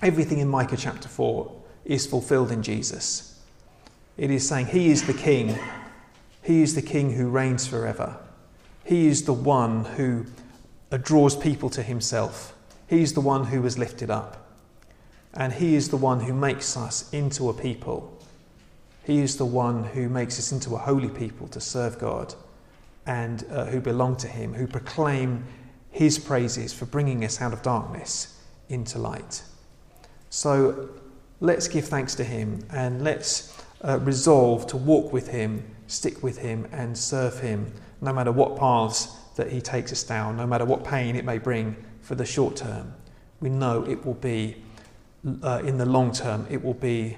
Everything 0.01 0.39
in 0.39 0.47
Micah 0.47 0.77
chapter 0.77 1.09
4 1.09 1.51
is 1.85 2.05
fulfilled 2.05 2.51
in 2.51 2.63
Jesus. 2.63 3.41
It 4.17 4.31
is 4.31 4.47
saying 4.47 4.67
he 4.67 4.89
is 4.89 5.07
the 5.07 5.13
king 5.13 5.57
He 6.41 6.61
is 6.61 6.75
the 6.75 6.81
King 6.81 7.13
who 7.13 7.29
reigns 7.29 7.67
forever. 7.67 8.17
He 8.83 9.07
is 9.07 9.23
the 9.23 9.33
one 9.33 9.85
who 9.85 10.25
draws 11.03 11.35
people 11.35 11.69
to 11.71 11.83
himself. 11.83 12.55
He 12.87 13.01
is 13.01 13.13
the 13.13 13.21
one 13.21 13.45
who 13.45 13.61
was 13.61 13.77
lifted 13.77 14.09
up. 14.09 14.47
And 15.33 15.53
He 15.53 15.75
is 15.75 15.89
the 15.89 15.97
one 15.97 16.21
who 16.21 16.33
makes 16.33 16.75
us 16.75 17.07
into 17.13 17.49
a 17.49 17.53
people. 17.53 18.17
He 19.03 19.19
is 19.19 19.37
the 19.37 19.45
one 19.45 19.83
who 19.83 20.09
makes 20.09 20.39
us 20.39 20.51
into 20.51 20.73
a 20.75 20.79
holy 20.79 21.09
people 21.09 21.47
to 21.49 21.61
serve 21.61 21.99
God 21.99 22.33
and 23.09 23.43
uh, 23.49 23.65
who 23.65 23.81
belong 23.81 24.15
to 24.15 24.27
Him, 24.27 24.53
who 24.53 24.67
proclaim 24.67 25.43
His 25.89 26.19
praises 26.19 26.71
for 26.71 26.85
bringing 26.85 27.25
us 27.25 27.41
out 27.41 27.53
of 27.53 27.63
darkness 27.63 28.39
into 28.69 28.99
light. 28.99 29.41
So 30.29 30.89
let's 31.39 31.67
give 31.67 31.85
thanks 31.87 32.13
to 32.15 32.23
Him 32.23 32.63
and 32.71 33.03
let's 33.03 33.59
uh, 33.81 33.97
resolve 34.01 34.67
to 34.67 34.77
walk 34.77 35.11
with 35.11 35.27
Him, 35.27 35.65
stick 35.87 36.21
with 36.21 36.37
Him, 36.37 36.67
and 36.71 36.95
serve 36.95 37.39
Him 37.39 37.73
no 37.99 38.13
matter 38.13 38.31
what 38.31 38.55
paths 38.55 39.07
that 39.37 39.51
He 39.51 39.59
takes 39.59 39.91
us 39.91 40.03
down, 40.03 40.37
no 40.37 40.45
matter 40.45 40.65
what 40.65 40.83
pain 40.83 41.15
it 41.15 41.25
may 41.25 41.39
bring 41.39 41.75
for 42.01 42.13
the 42.13 42.25
short 42.25 42.55
term. 42.57 42.93
We 43.41 43.49
know 43.49 43.83
it 43.85 44.05
will 44.05 44.13
be, 44.13 44.61
uh, 45.41 45.63
in 45.65 45.79
the 45.79 45.85
long 45.85 46.11
term, 46.11 46.45
it 46.47 46.63
will 46.63 46.75
be 46.75 47.17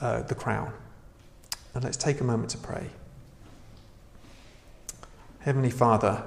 uh, 0.00 0.22
the 0.22 0.36
crown. 0.36 0.72
And 1.74 1.82
let's 1.82 1.96
take 1.96 2.20
a 2.20 2.24
moment 2.24 2.50
to 2.50 2.58
pray. 2.58 2.88
Heavenly 5.44 5.70
Father, 5.70 6.24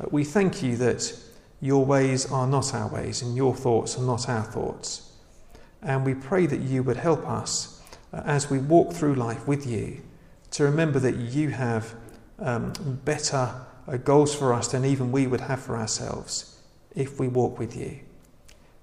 uh, 0.00 0.06
we 0.12 0.22
thank 0.22 0.62
you 0.62 0.76
that 0.76 1.12
your 1.60 1.84
ways 1.84 2.30
are 2.30 2.46
not 2.46 2.72
our 2.72 2.86
ways 2.86 3.20
and 3.20 3.36
your 3.36 3.56
thoughts 3.56 3.98
are 3.98 4.02
not 4.02 4.28
our 4.28 4.44
thoughts. 4.44 5.10
And 5.82 6.06
we 6.06 6.14
pray 6.14 6.46
that 6.46 6.60
you 6.60 6.84
would 6.84 6.96
help 6.96 7.28
us 7.28 7.82
uh, 8.12 8.22
as 8.24 8.48
we 8.48 8.58
walk 8.58 8.92
through 8.92 9.16
life 9.16 9.48
with 9.48 9.66
you 9.66 10.02
to 10.52 10.62
remember 10.62 11.00
that 11.00 11.16
you 11.16 11.48
have 11.48 11.92
um, 12.38 12.72
better 13.04 13.52
uh, 13.88 13.96
goals 13.96 14.32
for 14.32 14.52
us 14.52 14.68
than 14.68 14.84
even 14.84 15.10
we 15.10 15.26
would 15.26 15.40
have 15.40 15.60
for 15.60 15.76
ourselves 15.76 16.60
if 16.94 17.18
we 17.18 17.26
walk 17.26 17.58
with 17.58 17.76
you. 17.76 17.98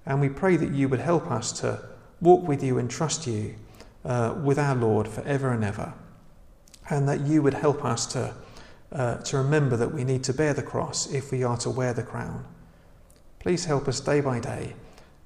And 0.04 0.20
we 0.20 0.28
pray 0.28 0.56
that 0.56 0.72
you 0.72 0.90
would 0.90 1.00
help 1.00 1.30
us 1.30 1.52
to 1.60 1.82
walk 2.20 2.46
with 2.46 2.62
you 2.62 2.76
and 2.76 2.90
trust 2.90 3.26
you 3.26 3.54
uh, 4.04 4.34
with 4.44 4.58
our 4.58 4.74
Lord 4.74 5.08
forever 5.08 5.52
and 5.52 5.64
ever. 5.64 5.94
And 6.90 7.08
that 7.08 7.20
you 7.20 7.42
would 7.42 7.54
help 7.54 7.82
us 7.82 8.04
to, 8.08 8.34
uh, 8.92 9.16
to 9.16 9.38
remember 9.38 9.76
that 9.76 9.92
we 9.92 10.04
need 10.04 10.24
to 10.24 10.34
bear 10.34 10.52
the 10.52 10.62
cross 10.62 11.12
if 11.12 11.30
we 11.30 11.44
are 11.44 11.56
to 11.58 11.70
wear 11.70 11.92
the 11.92 12.02
crown. 12.02 12.44
Please 13.38 13.64
help 13.64 13.88
us 13.88 14.00
day 14.00 14.20
by 14.20 14.40
day. 14.40 14.74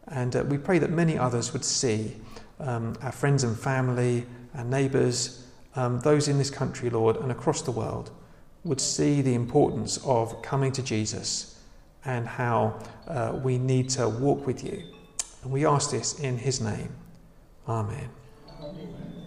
And 0.09 0.37
uh, 0.37 0.45
we 0.45 0.59
pray 0.59 0.79
that 0.79 0.91
many 0.91 1.19
others 1.19 1.53
would 1.53 1.65
see 1.65 2.17
um, 2.61 2.97
our 3.03 3.13
friends 3.13 3.43
and 3.43 3.59
family, 3.59 4.27
our 4.55 4.65
neighbours, 4.65 5.47
um, 5.77 6.01
those 6.01 6.29
in 6.29 6.39
this 6.39 6.51
country, 6.51 6.91
Lord, 6.91 7.17
and 7.17 7.33
across 7.33 7.63
the 7.63 7.71
world 7.71 8.11
would 8.65 8.81
see 8.81 9.23
the 9.23 9.35
importance 9.35 9.99
of 10.05 10.41
coming 10.43 10.73
to 10.73 10.83
Jesus 10.83 11.61
and 12.05 12.27
how 12.27 12.79
uh, 13.09 13.39
we 13.43 13.59
need 13.59 13.89
to 13.91 14.09
walk 14.09 14.47
with 14.47 14.65
you. 14.65 14.83
And 15.43 15.53
we 15.53 15.67
ask 15.67 15.91
this 15.91 16.19
in 16.21 16.39
his 16.39 16.61
name. 16.61 16.95
Amen. 17.69 18.09
Amen. 18.61 19.24